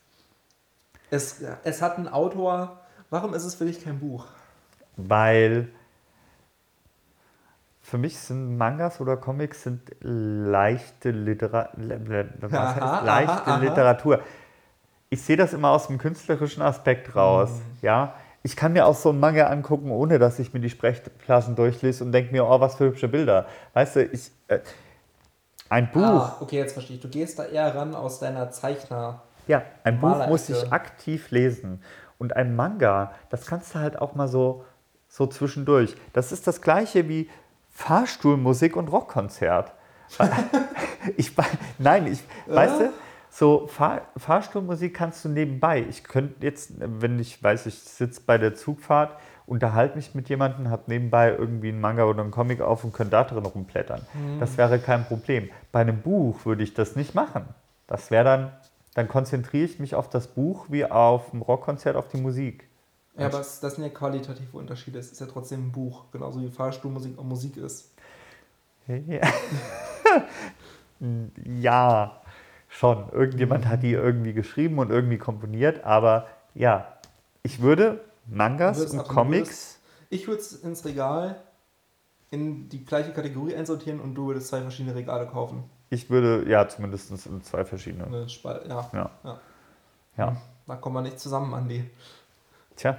[1.09, 2.79] Es, es hat einen Autor.
[3.09, 4.25] Warum ist es für dich kein Buch?
[4.97, 5.69] weil
[7.81, 13.57] für mich sind Mangas oder Comics sind leichte, Litera Aha, heißt aha, leichte aha.
[13.59, 14.21] Literatur.
[15.09, 17.51] Ich sehe das immer aus dem künstlerischen Aspekt raus.
[17.51, 17.77] Mhm.
[17.81, 18.15] Ja,
[18.47, 22.01] ich kann mir auch so einen Manga angucken, ohne dass ich mir die Sprechblasen durchlese
[22.05, 23.45] und denke mir, oh, was für hübsche Bilder.
[23.73, 24.59] Weißt du, ich, äh,
[25.67, 27.01] ein Buch, Ah, okay, jetzt verstehe ich.
[27.01, 29.21] Du gehst da eher ran aus deiner Zeichner.
[29.47, 31.83] ja, ein Buch muss ich aktiv lesen.
[32.19, 34.63] Und ein Manga, das kannst du halt auch mal so,
[35.09, 35.97] so zwischendurch.
[36.13, 37.29] Das ist das gleiche wie
[37.71, 39.73] Fahrstuhlmusik und Rockkonzert.
[41.17, 41.33] ich,
[41.79, 42.93] nein, ich, weißt du,
[43.29, 45.85] so Fahr, Fahrstuhlmusik kannst du nebenbei.
[45.89, 50.69] Ich könnte jetzt, wenn ich weiß, ich sitze bei der Zugfahrt, unterhalte mich mit jemandem,
[50.69, 54.01] habe nebenbei irgendwie einen Manga oder einen Comic auf und könnte da drin rumblättern.
[54.13, 54.39] Mhm.
[54.39, 55.49] Das wäre kein Problem.
[55.71, 57.45] Bei einem Buch würde ich das nicht machen.
[57.87, 58.51] Das wäre dann,
[58.93, 62.67] dann konzentriere ich mich auf das Buch wie auf ein Rockkonzert auf die Musik.
[63.17, 64.99] Ja, aber das sind ja qualitative Unterschiede.
[64.99, 67.91] Es ist ja trotzdem ein Buch, genauso wie Fahrstuhlmusik auch Musik ist.
[70.99, 71.11] Ja,
[71.45, 72.21] ja
[72.77, 73.09] schon.
[73.11, 76.93] Irgendjemand hat die irgendwie geschrieben und irgendwie komponiert, aber ja,
[77.43, 79.79] ich würde Mangas und Comics.
[80.09, 81.41] ich würde es ins Regal
[82.29, 85.63] in die gleiche Kategorie einsortieren und du würdest zwei verschiedene Regale kaufen.
[85.89, 88.27] Ich würde, ja, zumindest in zwei verschiedene.
[88.27, 88.89] Ja.
[88.93, 89.11] Ja.
[89.23, 89.39] ja.
[90.17, 90.29] ja.
[90.29, 91.89] Hm, da kommen wir nicht zusammen, Andi.
[92.75, 92.97] Tja.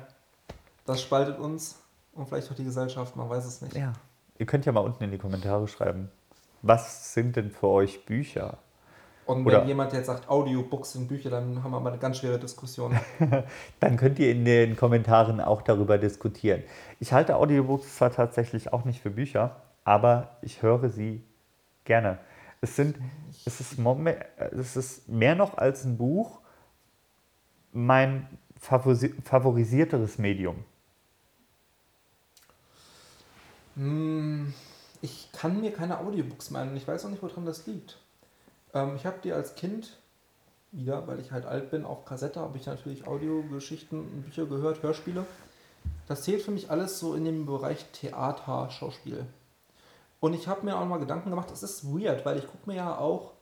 [0.86, 1.78] Das spaltet uns
[2.14, 3.76] und vielleicht auch die Gesellschaft, man weiß es nicht.
[3.76, 3.92] Ja.
[4.38, 6.10] Ihr könnt ja mal unten in die Kommentare schreiben,
[6.62, 8.58] was sind denn für euch Bücher?
[9.28, 12.16] Und wenn Oder jemand jetzt sagt, Audiobooks sind Bücher, dann haben wir mal eine ganz
[12.16, 12.98] schwere Diskussion.
[13.80, 16.62] dann könnt ihr in den Kommentaren auch darüber diskutieren.
[16.98, 21.22] Ich halte Audiobooks zwar tatsächlich auch nicht für Bücher, aber ich höre sie
[21.84, 22.16] gerne.
[22.62, 22.96] Es, sind,
[23.44, 23.78] es, ist,
[24.38, 26.40] es ist mehr noch als ein Buch
[27.74, 28.26] mein
[28.58, 30.64] favorisierteres Medium.
[33.76, 34.54] Hm,
[35.02, 36.74] ich kann mir keine Audiobooks meinen.
[36.78, 37.98] Ich weiß auch nicht, woran das liegt.
[38.74, 39.98] Ähm, ich habe die als Kind
[40.72, 44.82] wieder, weil ich halt alt bin, auf Kassette habe ich natürlich Audiogeschichten und Bücher gehört,
[44.82, 45.24] Hörspiele.
[46.06, 49.26] Das zählt für mich alles so in dem Bereich Theater, Schauspiel.
[50.20, 52.76] Und ich habe mir auch mal Gedanken gemacht, das ist weird, weil ich gucke mir
[52.76, 53.32] ja auch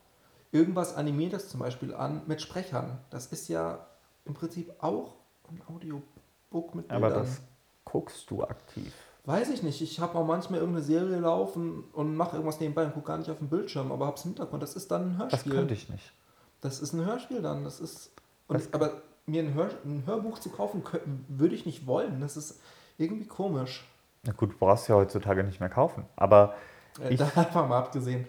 [0.53, 2.99] irgendwas Animiertes zum Beispiel an mit Sprechern.
[3.11, 3.87] Das ist ja
[4.25, 5.15] im Prinzip auch
[5.49, 7.05] ein Audiobook mit Bildern.
[7.05, 7.41] Aber das
[7.85, 8.93] guckst du aktiv.
[9.27, 9.83] Weiß ich nicht.
[9.83, 13.29] Ich habe auch manchmal irgendeine Serie laufen und mache irgendwas nebenbei und gucke gar nicht
[13.29, 14.63] auf den Bildschirm, aber habe es im Hintergrund.
[14.63, 15.53] Das ist dann ein Hörspiel.
[15.53, 16.13] Das könnte ich nicht.
[16.61, 17.65] Das ist ein Hörspiel dann.
[17.65, 18.13] Das ist.
[18.47, 20.85] Und, aber mir ein, Hör, ein, Hörbuch zu kaufen,
[21.27, 22.21] würde ich nicht wollen.
[22.21, 22.61] Das ist
[22.99, 23.85] irgendwie komisch.
[24.23, 26.05] Na gut, du brauchst ja heutzutage nicht mehr kaufen.
[26.15, 26.55] Aber
[27.01, 28.29] äh, ich einfach mal abgesehen.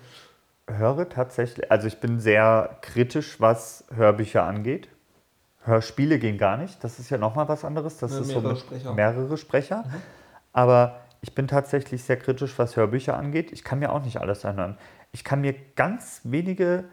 [0.68, 4.90] Höre tatsächlich, also ich bin sehr kritisch, was Hörbücher angeht.
[5.64, 6.84] Hörspiele gehen gar nicht.
[6.84, 7.98] Das ist ja nochmal was anderes.
[7.98, 8.94] Das ja, ist so Sprecher.
[8.94, 9.84] mehrere Sprecher.
[9.86, 10.02] Mhm.
[10.58, 13.52] Aber ich bin tatsächlich sehr kritisch, was Hörbücher angeht.
[13.52, 14.76] Ich kann mir auch nicht alles anhören.
[15.12, 16.86] Ich kann mir ganz wenige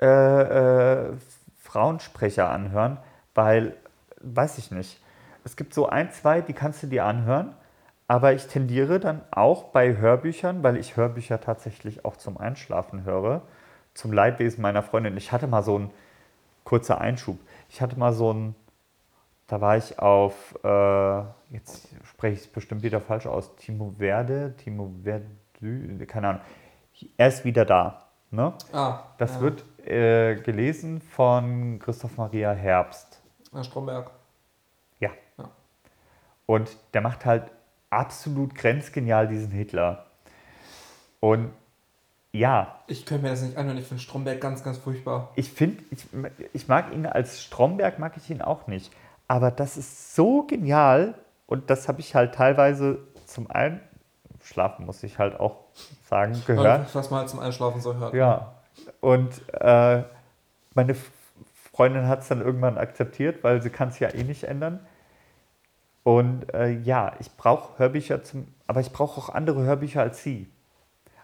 [0.00, 1.12] äh, äh,
[1.58, 2.96] Frauensprecher anhören,
[3.34, 3.76] weil,
[4.22, 5.02] weiß ich nicht.
[5.44, 7.54] Es gibt so ein, zwei, die kannst du dir anhören.
[8.08, 13.42] Aber ich tendiere dann auch bei Hörbüchern, weil ich Hörbücher tatsächlich auch zum Einschlafen höre,
[13.92, 15.18] zum Leidwesen meiner Freundin.
[15.18, 15.90] Ich hatte mal so ein
[16.64, 17.38] kurzer Einschub.
[17.68, 18.54] Ich hatte mal so ein
[19.50, 21.22] da war ich auf, äh,
[21.52, 25.26] jetzt spreche ich es bestimmt wieder falsch aus, Timo Verde, Timo Verde,
[26.06, 26.42] keine Ahnung.
[27.16, 28.06] Er ist wieder da.
[28.30, 28.54] Ne?
[28.72, 29.40] Ah, das ja.
[29.40, 33.20] wird äh, gelesen von Christoph Maria Herbst.
[33.52, 34.12] Herr Stromberg.
[35.00, 35.10] Ja.
[35.36, 35.50] ja.
[36.46, 37.50] Und der macht halt
[37.90, 40.06] absolut grenzgenial diesen Hitler.
[41.18, 41.50] Und
[42.30, 42.82] ja.
[42.86, 45.32] Ich könnte mir das nicht anhören, ich finde Stromberg ganz, ganz furchtbar.
[45.34, 46.06] Ich finde, ich,
[46.52, 48.92] ich mag ihn als Stromberg, mag ich ihn auch nicht.
[49.30, 51.14] Aber das ist so genial
[51.46, 55.66] und das habe ich halt teilweise zum Einschlafen, muss ich halt auch
[56.08, 56.92] sagen, gehört.
[56.96, 58.12] Was man halt zum Einschlafen so hört.
[58.12, 58.56] Ja.
[58.98, 60.02] Und äh,
[60.74, 60.96] meine
[61.72, 64.80] Freundin hat es dann irgendwann akzeptiert, weil sie kann es ja eh nicht ändern.
[66.02, 70.50] Und äh, ja, ich brauche Hörbücher zum, aber ich brauche auch andere Hörbücher als sie.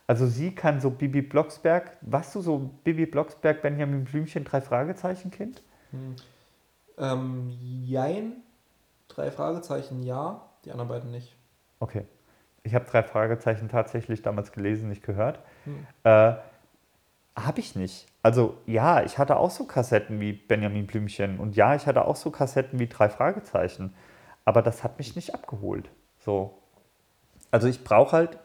[0.07, 5.33] Also sie kann so Bibi Blocksberg, warst du so Bibi Blocksberg, Benjamin Blümchen, drei Fragezeichen
[5.33, 5.61] Kind?
[5.91, 6.15] Hm.
[6.99, 8.43] Ähm, jein.
[9.09, 11.37] Drei Fragezeichen ja, die anderen beiden nicht.
[11.81, 12.05] Okay.
[12.63, 15.39] Ich habe drei Fragezeichen tatsächlich damals gelesen, nicht gehört.
[15.65, 15.87] Hm.
[16.03, 16.35] Äh,
[17.37, 18.07] habe ich nicht.
[18.23, 22.17] Also ja, ich hatte auch so Kassetten wie Benjamin Blümchen und ja, ich hatte auch
[22.17, 23.95] so Kassetten wie drei Fragezeichen.
[24.45, 25.91] Aber das hat mich nicht abgeholt.
[26.19, 26.59] So.
[27.51, 28.39] Also ich brauche halt,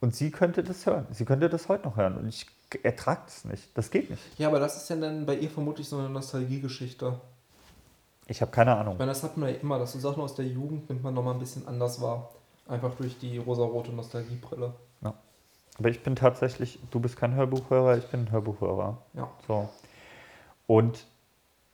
[0.00, 1.06] und sie könnte das hören.
[1.10, 2.16] Sie könnte das heute noch hören.
[2.16, 2.46] Und ich
[2.82, 3.76] ertrage das nicht.
[3.78, 4.22] Das geht nicht.
[4.38, 7.20] Ja, aber das ist ja dann bei ihr vermutlich so eine Nostalgiegeschichte.
[8.32, 8.98] Ich habe keine Ahnung.
[8.98, 11.34] Weil das hat man ja immer, dass so Sachen aus der Jugend nimmt man nochmal
[11.34, 12.30] ein bisschen anders wahr.
[12.66, 14.72] Einfach durch die rosarote Nostalgiebrille.
[15.02, 15.12] Ja.
[15.78, 18.96] Aber ich bin tatsächlich, du bist kein Hörbuchhörer, ich bin ein Hörbuchhörer.
[19.12, 19.30] Ja.
[19.46, 19.68] So.
[20.66, 21.06] Und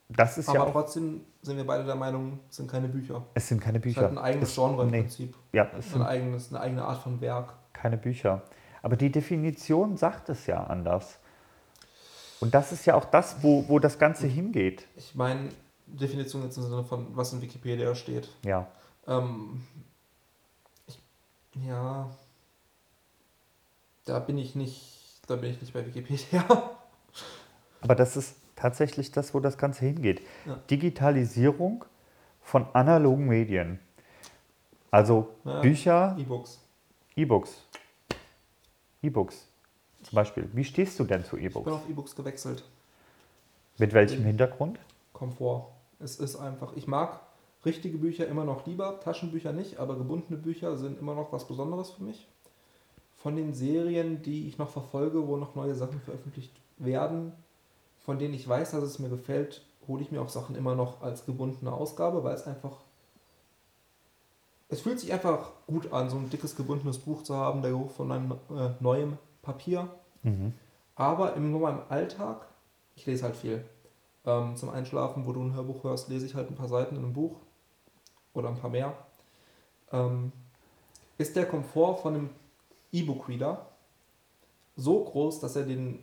[0.08, 0.62] das ist Aber ja.
[0.64, 3.22] Aber trotzdem sind wir beide der Meinung, es sind keine Bücher.
[3.34, 4.00] Es sind keine Bücher.
[4.00, 5.02] Es halt ein eigenes Genre im nee.
[5.02, 5.36] Prinzip.
[5.52, 7.54] Ja, es ist ein eigenes, eine eigene Art von Werk.
[7.72, 8.42] Keine Bücher.
[8.82, 11.20] Aber die Definition sagt es ja anders.
[12.40, 14.88] Und das ist ja auch das, wo, wo das Ganze hingeht.
[14.96, 15.50] Ich meine,
[15.92, 18.28] Definition jetzt im Sinne von, was in Wikipedia steht.
[18.44, 18.66] Ja.
[19.06, 19.62] Ähm,
[20.86, 20.98] ich,
[21.66, 22.10] ja.
[24.04, 26.44] Da bin ich nicht, da bin ich nicht bei Wikipedia.
[27.80, 30.20] Aber das ist tatsächlich das, wo das Ganze hingeht.
[30.46, 30.56] Ja.
[30.70, 31.84] Digitalisierung
[32.42, 33.78] von analogen Medien.
[34.90, 35.60] Also Ja.
[35.60, 36.60] Bücher, E-Books.
[37.16, 37.62] E-Books.
[39.02, 39.46] E-Books
[40.02, 40.48] zum Beispiel.
[40.52, 41.70] Wie stehst du denn zu Ich bin E-Books?
[41.72, 42.64] auf E-Books gewechselt.
[43.78, 44.78] Mit welchem Hintergrund?
[45.12, 45.68] Komfort.
[45.98, 47.20] Es ist einfach, ich mag
[47.64, 51.90] richtige Bücher immer noch lieber, Taschenbücher nicht, aber gebundene Bücher sind immer noch was Besonderes
[51.90, 52.28] für mich.
[53.16, 57.32] Von den Serien, die ich noch verfolge, wo noch neue Sachen veröffentlicht werden,
[57.98, 61.02] von denen ich weiß, dass es mir gefällt, hole ich mir auch Sachen immer noch
[61.02, 62.76] als gebundene Ausgabe, weil es einfach.
[64.68, 67.90] Es fühlt sich einfach gut an, so ein dickes gebundenes Buch zu haben, der Geruch
[67.90, 69.88] von einem äh, neuem Papier.
[70.22, 70.52] Mhm.
[70.94, 72.46] Aber im normalen Alltag,
[72.94, 73.64] ich lese halt viel.
[74.28, 77.02] Ähm, zum Einschlafen, wo du ein Hörbuch hörst, lese ich halt ein paar Seiten in
[77.02, 77.36] einem Buch
[78.34, 78.94] oder ein paar mehr.
[79.90, 80.32] Ähm,
[81.16, 82.30] ist der Komfort von einem
[82.92, 83.66] E-Book-Reader
[84.76, 86.00] so groß, dass er den,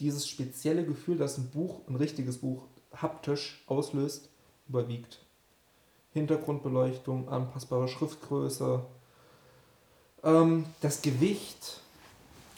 [0.00, 2.62] dieses spezielle Gefühl, dass ein Buch, ein richtiges Buch,
[2.94, 4.30] haptisch auslöst,
[4.66, 5.20] überwiegt.
[6.14, 8.82] Hintergrundbeleuchtung, anpassbare Schriftgröße,
[10.24, 11.82] ähm, das Gewicht,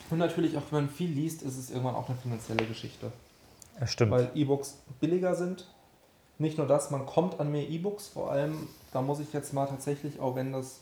[0.09, 3.11] und natürlich auch, wenn man viel liest, ist es irgendwann auch eine finanzielle Geschichte.
[3.87, 4.13] Stimmt.
[4.13, 5.67] Weil E-Books billiger sind.
[6.39, 9.67] Nicht nur das, man kommt an mehr E-Books, vor allem, da muss ich jetzt mal
[9.67, 10.81] tatsächlich, auch wenn das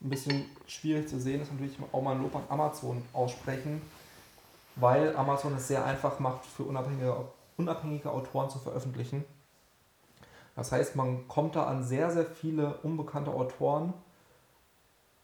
[0.00, 3.82] ein bisschen schwierig zu sehen ist, natürlich auch mal ein Lob an Amazon aussprechen,
[4.76, 7.14] weil Amazon es sehr einfach macht, für unabhängige,
[7.58, 9.24] unabhängige Autoren zu veröffentlichen.
[10.54, 13.92] Das heißt, man kommt da an sehr, sehr viele unbekannte Autoren,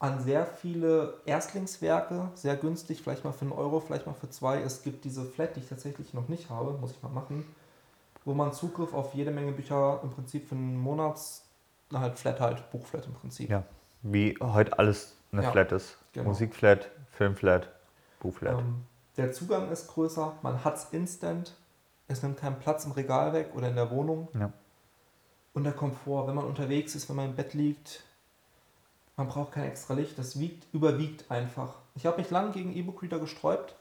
[0.03, 4.61] an sehr viele Erstlingswerke, sehr günstig, vielleicht mal für einen Euro, vielleicht mal für zwei.
[4.61, 7.47] Es gibt diese Flat, die ich tatsächlich noch nicht habe, muss ich mal machen,
[8.25, 11.45] wo man Zugriff auf jede Menge Bücher im Prinzip für einen Monats,
[11.91, 13.49] na halt Flat halt, Buchflat im Prinzip.
[13.49, 13.63] Ja.
[14.03, 15.97] Wie heute alles eine Ja, Flat ist.
[16.13, 16.31] genau.
[16.31, 17.69] Musikflat, Filmflat,
[18.19, 18.59] Buchflat.
[18.59, 18.83] Ähm,
[19.17, 21.55] der Zugang ist größer, man hat es instant,
[22.09, 24.27] es nimmt keinen Platz im Regal weg oder in der Wohnung.
[24.35, 24.53] Ja.
[25.55, 28.03] Und der Komfort, wenn man unterwegs ist, wenn man im Bett liegt,
[29.23, 31.77] man braucht kein extra Licht, das wiegt, überwiegt einfach.
[31.95, 33.77] Ich habe mich lange gegen E-Book-Reader gesträubt.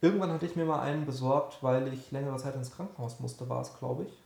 [0.00, 3.60] Irgendwann hatte ich mir mal einen besorgt, weil ich längere Zeit ins Krankenhaus musste, war
[3.62, 4.22] es, glaube ich.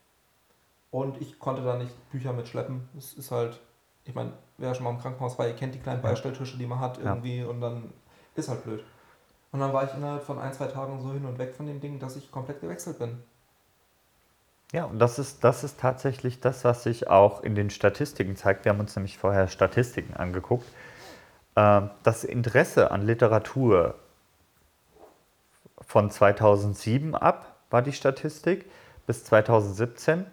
[0.91, 2.89] Und ich konnte da nicht Bücher mitschleppen.
[2.97, 3.61] Es ist halt,
[4.05, 6.09] ich meine, wer schon mal im Krankenhaus war, ihr kennt die kleinen Ja.
[6.09, 7.05] Beistelltische, die man hat Ja.
[7.05, 7.93] irgendwie und dann
[8.35, 8.83] ist halt blöd.
[9.53, 11.81] Und dann war ich innerhalb von ein, zwei Tagen so hin und weg von dem
[11.81, 13.23] Ding, dass ich komplett gewechselt bin.
[14.73, 18.65] Ja, und das ist, das ist tatsächlich das, was sich auch in den Statistiken zeigt.
[18.65, 20.67] Wir haben uns nämlich vorher Statistiken angeguckt.
[21.57, 23.95] Ähm, Das Interesse an Literatur
[25.81, 28.65] von 2007 ab, war die Statistik,
[29.07, 30.25] bis 2017,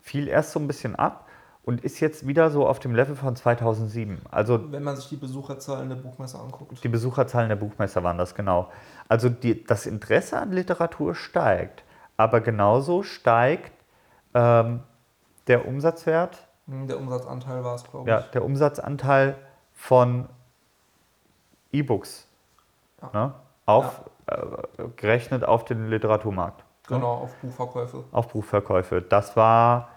[0.00, 1.28] fiel erst so ein bisschen ab
[1.64, 4.20] und ist jetzt wieder so auf dem Level von 2007.
[4.30, 6.82] Also Wenn man sich die Besucherzahlen der Buchmesse anguckt.
[6.84, 8.70] die Besucherzahlen der Buchmesser waren das genau.
[9.08, 11.84] Also die, das Interesse an Literatur steigt,
[12.22, 13.72] aber genauso steigt
[14.34, 14.80] ähm,
[15.46, 18.26] der Umsatzwert, Hm, Der Umsatzanteil war es, glaube ja, ich.
[18.26, 19.34] der Umsatzanteil
[19.74, 20.28] von
[21.72, 22.28] E-Books,
[23.02, 23.10] Ja.
[23.12, 23.34] ne,
[23.66, 24.36] auf, äh,
[24.96, 28.04] gerechnet auf den Literaturmarkt, ne, Genau, auf Buchverkäufe.
[28.12, 29.02] auf Buchverkäufe.
[29.02, 29.88] Das war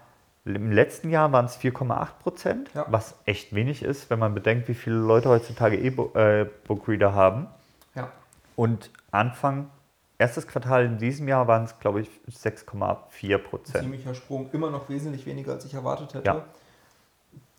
[0.44, 2.86] im letzten Jahr waren es 4,8 Prozent, Ja.
[2.88, 7.48] was echt wenig ist, wenn man bedenkt, wie viele Leute heutzutage E-Book-Reader haben.
[7.94, 8.08] Ja.
[8.56, 9.70] Und Anfang,
[10.18, 13.84] erstes Quartal in diesem Jahr waren es, glaube ich, 6,4 Prozent.
[13.84, 16.26] Ziemlicher Sprung, immer noch wesentlich weniger, als ich erwartet hätte.
[16.26, 16.44] Ja.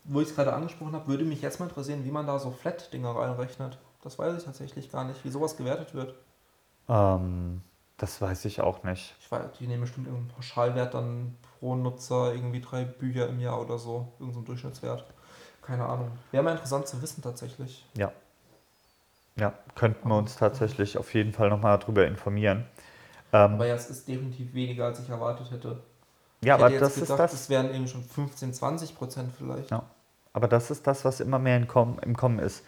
[0.04, 2.50] Wo ich es gerade angesprochen habe, würde mich jetzt mal interessieren, wie man da so
[2.50, 3.78] Flat-Dinger reinrechnet.
[4.02, 6.14] Das weiß ich tatsächlich gar nicht, wie sowas gewertet wird.
[6.88, 7.60] Ähm,
[7.98, 9.14] das weiß ich auch nicht.
[9.20, 13.60] Ich weiß, die nehmen bestimmt irgendeinen Pauschalwert dann pro Nutzer, irgendwie drei Bücher im Jahr
[13.60, 15.04] oder so, irgendein so ein Durchschnittswert.
[15.62, 16.12] Keine Ahnung.
[16.30, 17.84] Wäre mal interessant zu wissen tatsächlich.
[17.96, 18.12] Ja.
[19.38, 22.66] Ja, könnten wir uns tatsächlich auf jeden Fall nochmal darüber informieren.
[23.32, 25.82] Ähm, Aber ja, es ist definitiv weniger, als ich erwartet hätte.
[26.42, 27.32] ja, ich aber hätte das ist gedacht, das.
[27.34, 29.70] es wären eben schon 15, 20 Prozent vielleicht.
[29.70, 29.84] Ja.
[30.32, 32.64] Aber das ist das, was immer mehr im Kommen, im Kommen ist.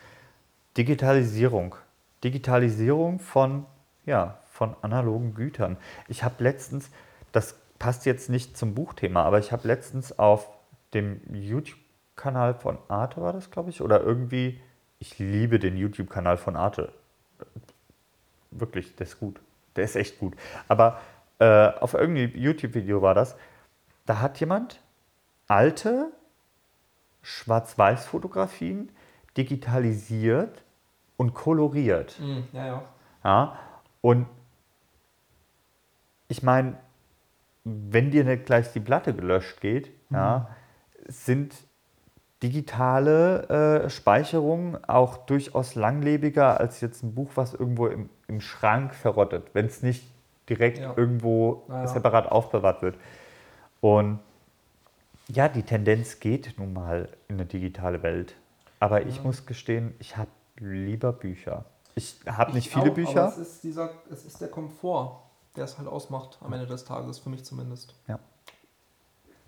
[0.76, 1.74] Digitalisierung.
[2.24, 3.66] Digitalisierung von,
[4.04, 5.76] ja, von analogen Gütern.
[6.08, 6.90] Ich habe letztens,
[7.32, 10.48] das passt jetzt nicht zum Buchthema, aber ich habe letztens auf
[10.94, 14.60] dem YouTube-Kanal von Arte, war das, glaube ich, oder irgendwie,
[15.00, 16.92] ich liebe den YouTube-Kanal von Arte.
[18.50, 19.40] Wirklich, der ist gut.
[19.74, 20.34] Der ist echt gut.
[20.68, 21.00] Aber
[21.38, 23.34] äh, auf irgendeinem YouTube-Video war das,
[24.06, 24.80] da hat jemand
[25.48, 26.12] alte
[27.22, 28.90] Schwarz-Weiß-Fotografien
[29.36, 30.62] digitalisiert
[31.16, 32.18] und koloriert.
[32.20, 32.84] Mm, ja, ja.
[33.24, 33.58] Ja?
[34.02, 34.26] Und
[36.28, 36.76] ich meine,
[37.64, 40.48] wenn dir nicht gleich die Platte gelöscht geht, ja,
[41.06, 41.54] sind
[42.42, 48.94] digitale äh, Speicherung auch durchaus langlebiger als jetzt ein Buch, was irgendwo im, im Schrank
[48.94, 50.04] verrottet, wenn es nicht
[50.48, 50.94] direkt Ja.
[50.96, 51.86] irgendwo Ja, ja.
[51.88, 52.96] separat aufbewahrt wird.
[53.80, 54.20] Und
[55.28, 58.34] ja, die Tendenz geht nun mal in eine digitale Welt.
[58.80, 59.22] Aber ich Ja.
[59.22, 61.66] muss gestehen, ich habe lieber Bücher.
[61.94, 63.20] Ich habe nicht Ich viele auch, Bücher.
[63.24, 65.20] Aber es ist, dieser, es ist der Komfort,
[65.56, 67.94] der es halt ausmacht, am Ende des Tages, für mich zumindest.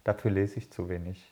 [0.04, 1.31] Dafür lese ich zu wenig.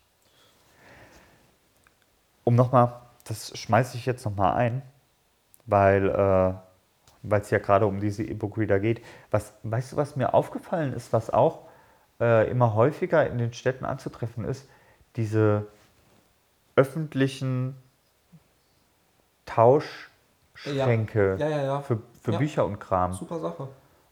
[2.44, 4.82] Um nochmal, das schmeiße ich jetzt nochmal ein,
[5.66, 9.04] weil äh, es ja gerade um diese E-Book-Reader geht.
[9.30, 11.66] Was, weißt du, was mir aufgefallen ist, was auch
[12.20, 14.68] äh, immer häufiger in den Städten anzutreffen ist?
[15.16, 15.66] Diese
[16.76, 17.76] öffentlichen
[19.44, 21.80] Tauschschränke Ja, ja, ja.
[21.80, 22.38] für, für.
[22.38, 23.12] Bücher und Kram.
[23.12, 23.68] Super Sache.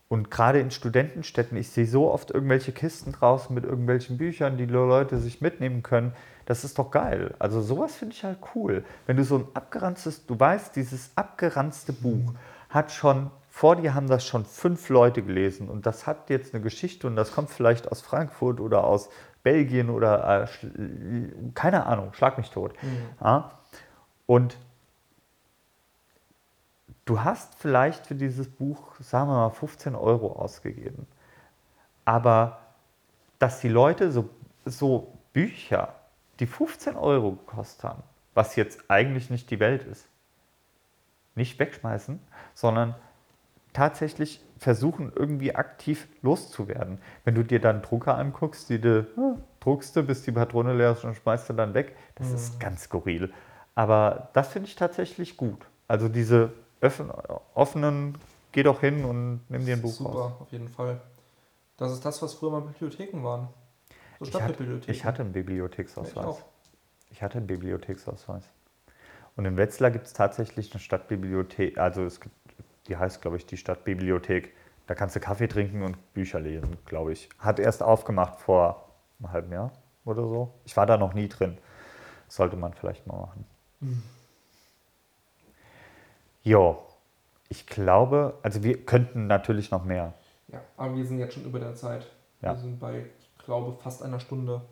[0.08, 4.64] Und gerade in Studentenstädten, ich sehe so oft irgendwelche Kisten draußen mit irgendwelchen Büchern, die
[4.64, 6.14] Leute sich mitnehmen können.
[6.46, 7.34] Das ist doch geil.
[7.38, 8.84] Also sowas finde ich halt cool.
[9.06, 12.32] Wenn du so ein abgeranztes, du weißt, dieses abgeranzte Buch
[12.70, 16.62] hat schon, vor dir haben das schon fünf Leute gelesen und das hat jetzt eine
[16.62, 19.10] Geschichte und das kommt vielleicht aus Frankfurt oder aus
[19.42, 20.48] Belgien oder äh,
[21.54, 22.72] keine Ahnung, schlag mich tot.
[23.22, 23.58] Ja?
[24.24, 24.56] Und
[27.08, 31.06] du hast vielleicht für dieses Buch, sagen wir mal, 15 Euro ausgegeben.
[32.04, 32.58] Aber
[33.38, 34.28] dass die Leute so,
[34.66, 35.94] so Bücher,
[36.38, 38.02] die 15 Euro gekostet haben,
[38.34, 40.06] was jetzt eigentlich nicht die Welt ist,
[41.34, 42.20] nicht wegschmeißen,
[42.54, 42.94] sondern
[43.72, 46.98] tatsächlich versuchen, irgendwie aktiv loszuwerden.
[47.24, 51.04] Wenn du dir dann Drucker anguckst, die du hm, druckst bis die Patrone leer ist
[51.04, 53.32] und schmeißt du dann weg, das ist ganz skurril.
[53.74, 55.66] Aber das finde ich tatsächlich gut.
[55.86, 56.52] Also diese
[57.54, 58.18] offenen,
[58.52, 60.32] geh doch hin und nimm dir ein Buch Super, raus.
[60.40, 61.00] auf jeden Fall.
[61.76, 63.48] Das ist das, was früher mal Bibliotheken waren.
[64.20, 64.90] So Ich hatte, Stadtbibliotheken.
[64.92, 66.44] ich hatte einen Ja, ich Bibliotheksausweis.
[67.10, 68.44] Ich hatte einen Bibliotheksausweis.
[69.36, 72.34] Und in Wetzlar gibt es tatsächlich eine Stadtbibliothek, also es gibt,
[72.88, 74.52] die heißt, glaube ich, die Stadtbibliothek.
[74.88, 77.28] Da kannst du Kaffee trinken und Bücher lesen, glaube ich.
[77.38, 78.88] Hat erst aufgemacht vor
[79.20, 79.70] einem halben Jahr
[80.04, 80.52] oder so.
[80.64, 81.58] Ich war da noch nie drin.
[82.26, 83.44] Sollte man vielleicht mal machen.
[86.48, 86.78] Jo,
[87.50, 90.14] ich glaube, also wir könnten natürlich noch mehr.
[90.50, 92.06] Ja, aber wir sind jetzt schon über der Zeit.
[92.40, 92.52] Ja.
[92.54, 93.04] Wir sind bei,
[93.38, 94.62] ich glaube, fast einer Stunde.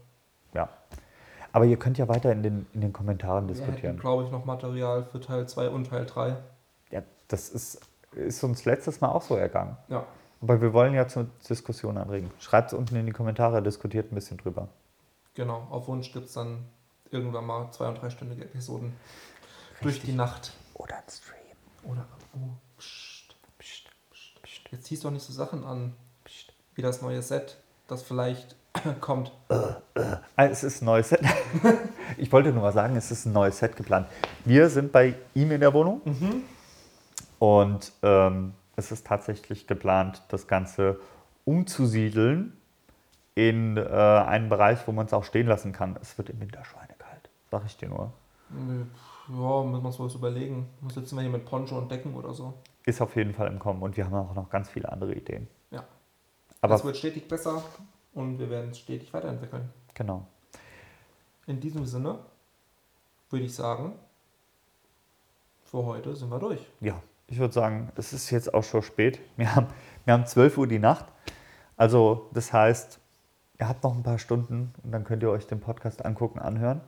[0.55, 0.71] Ja.
[1.53, 3.99] Aber ihr könnt ja weiter in den, in den Kommentaren Wir hätten, diskutieren.
[3.99, 6.37] glaube ich, noch Material für Teil 2 und Teil 3.
[6.93, 9.77] Ja, das ist, ist uns letztes Mal auch so ergangen.
[9.89, 10.07] Ja,
[10.41, 12.31] Aber wir wollen ja zur Diskussion anregen.
[12.39, 14.69] Schreibt es unten in die Kommentare, diskutiert ein bisschen drüber.
[15.35, 15.67] genau.
[15.69, 16.65] Auf Wunsch gibt es dann
[17.11, 18.95] irgendwann mal zwei- und dreistündige Episoden.
[19.83, 20.11] Durch Richtig.
[20.13, 20.55] die Nacht.
[20.73, 21.37] Oder ein Stream.
[21.89, 23.89] Oder, oh, pst, pst,
[24.43, 24.73] pst.
[24.73, 25.95] Jetzt ziehst du doch nicht so Sachen an,
[26.75, 27.57] wie das neue Set,
[27.87, 28.57] das vielleicht
[29.01, 29.33] kommt.
[29.49, 29.77] Ah,
[30.37, 31.21] es ist ein neues Set.
[32.17, 34.09] ich wollte nur mal sagen, es ist ein neues Set geplant.
[34.45, 36.03] Wir sind bei ihm in der Wohnung
[37.39, 41.01] und ähm, es ist tatsächlich geplant, das Ganze
[41.45, 42.57] umzusiedeln
[43.35, 45.97] in äh, einen Bereich, wo man es auch stehen lassen kann.
[46.03, 48.13] Es wird im Winter schweinekalt, sag ich dir nur.
[49.29, 50.69] Ja, müssen wir uns was überlegen.
[50.81, 52.55] Wo sitzen wir hier mit Poncho und Decken oder so?
[52.85, 55.49] Ist auf jeden Fall im Kommen und wir haben auch noch ganz viele andere Ideen.
[55.71, 55.85] Ja.
[56.61, 57.63] Aber es wird stetig besser
[58.15, 59.69] und wir werden es stetig weiterentwickeln.
[59.95, 60.27] genau.
[61.49, 62.19] In diesem Sinne
[63.31, 63.93] würde ich sagen,
[65.65, 66.61] für heute sind wir durch.
[66.81, 69.21] Ja, ich würde sagen, es ist jetzt auch schon spät.
[69.37, 69.67] Wir haben,
[70.05, 71.07] wir haben 12 Uhr die Nacht.
[71.77, 72.99] Also das heißt,
[73.59, 76.81] ihr habt noch ein paar Stunden und dann könnt ihr euch den Podcast angucken, anhören.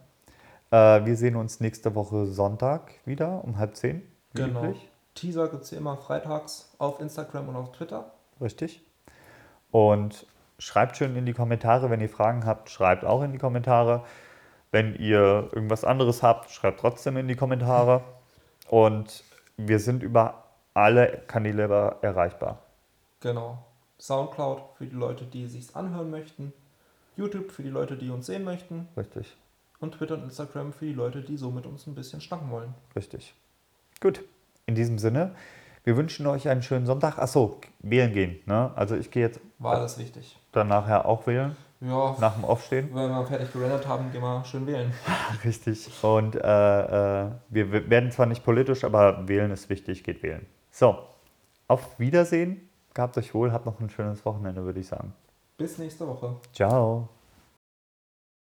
[0.71, 4.03] Äh, wir sehen uns nächste Woche Sonntag wieder um halb zehn.
[4.35, 4.65] Genau.
[4.65, 4.89] üblich.
[5.15, 8.13] Teaser gibt es immer freitags auf Instagram und auf Twitter.
[8.41, 8.83] Richtig.
[9.71, 10.27] Und
[10.59, 14.05] schreibt schön in die Kommentare, wenn ihr Fragen habt, schreibt auch in die Kommentare.
[14.71, 18.03] Wenn ihr irgendwas anderes habt, schreibt trotzdem in die Kommentare.
[18.69, 19.25] Und
[19.57, 20.45] wir sind über
[20.75, 22.63] alle Kanäle erreichbar.
[23.21, 23.59] Genau.
[23.99, 26.53] Soundcloud für die Leute, die sich anhören möchten.
[27.17, 28.87] YouTube für die Leute, die uns sehen möchten.
[28.97, 29.37] Richtig,
[29.81, 32.75] Und Twitter und Instagram für die Leute, die so mit uns ein bisschen schnacken wollen.
[32.97, 33.35] richtig.
[34.01, 34.23] Gut,
[34.67, 35.35] in diesem Sinne,
[35.85, 37.19] wir wünschen euch einen schönen Sonntag.
[37.19, 38.39] Achso, wählen gehen.
[38.47, 38.71] Ne?
[38.77, 40.39] Also ich gehe jetzt War alles wichtig.
[40.53, 42.89] dann nachher auch wählen, Ja, nach dem Aufstehen.
[42.93, 44.93] wenn wir fertig gerendert haben, gehen wir schön wählen.
[45.45, 45.91] Richtig.
[46.03, 46.41] Und äh,
[47.27, 50.45] äh, wir werden zwar nicht politisch, aber wählen ist wichtig, geht wählen.
[50.71, 50.99] So,
[51.69, 52.69] auf Wiedersehen.
[52.95, 55.15] Gehabt euch wohl, habt noch ein schönes Wochenende, würde ich sagen.
[55.57, 56.37] Bis nächste Woche.
[56.53, 57.09] Ciao.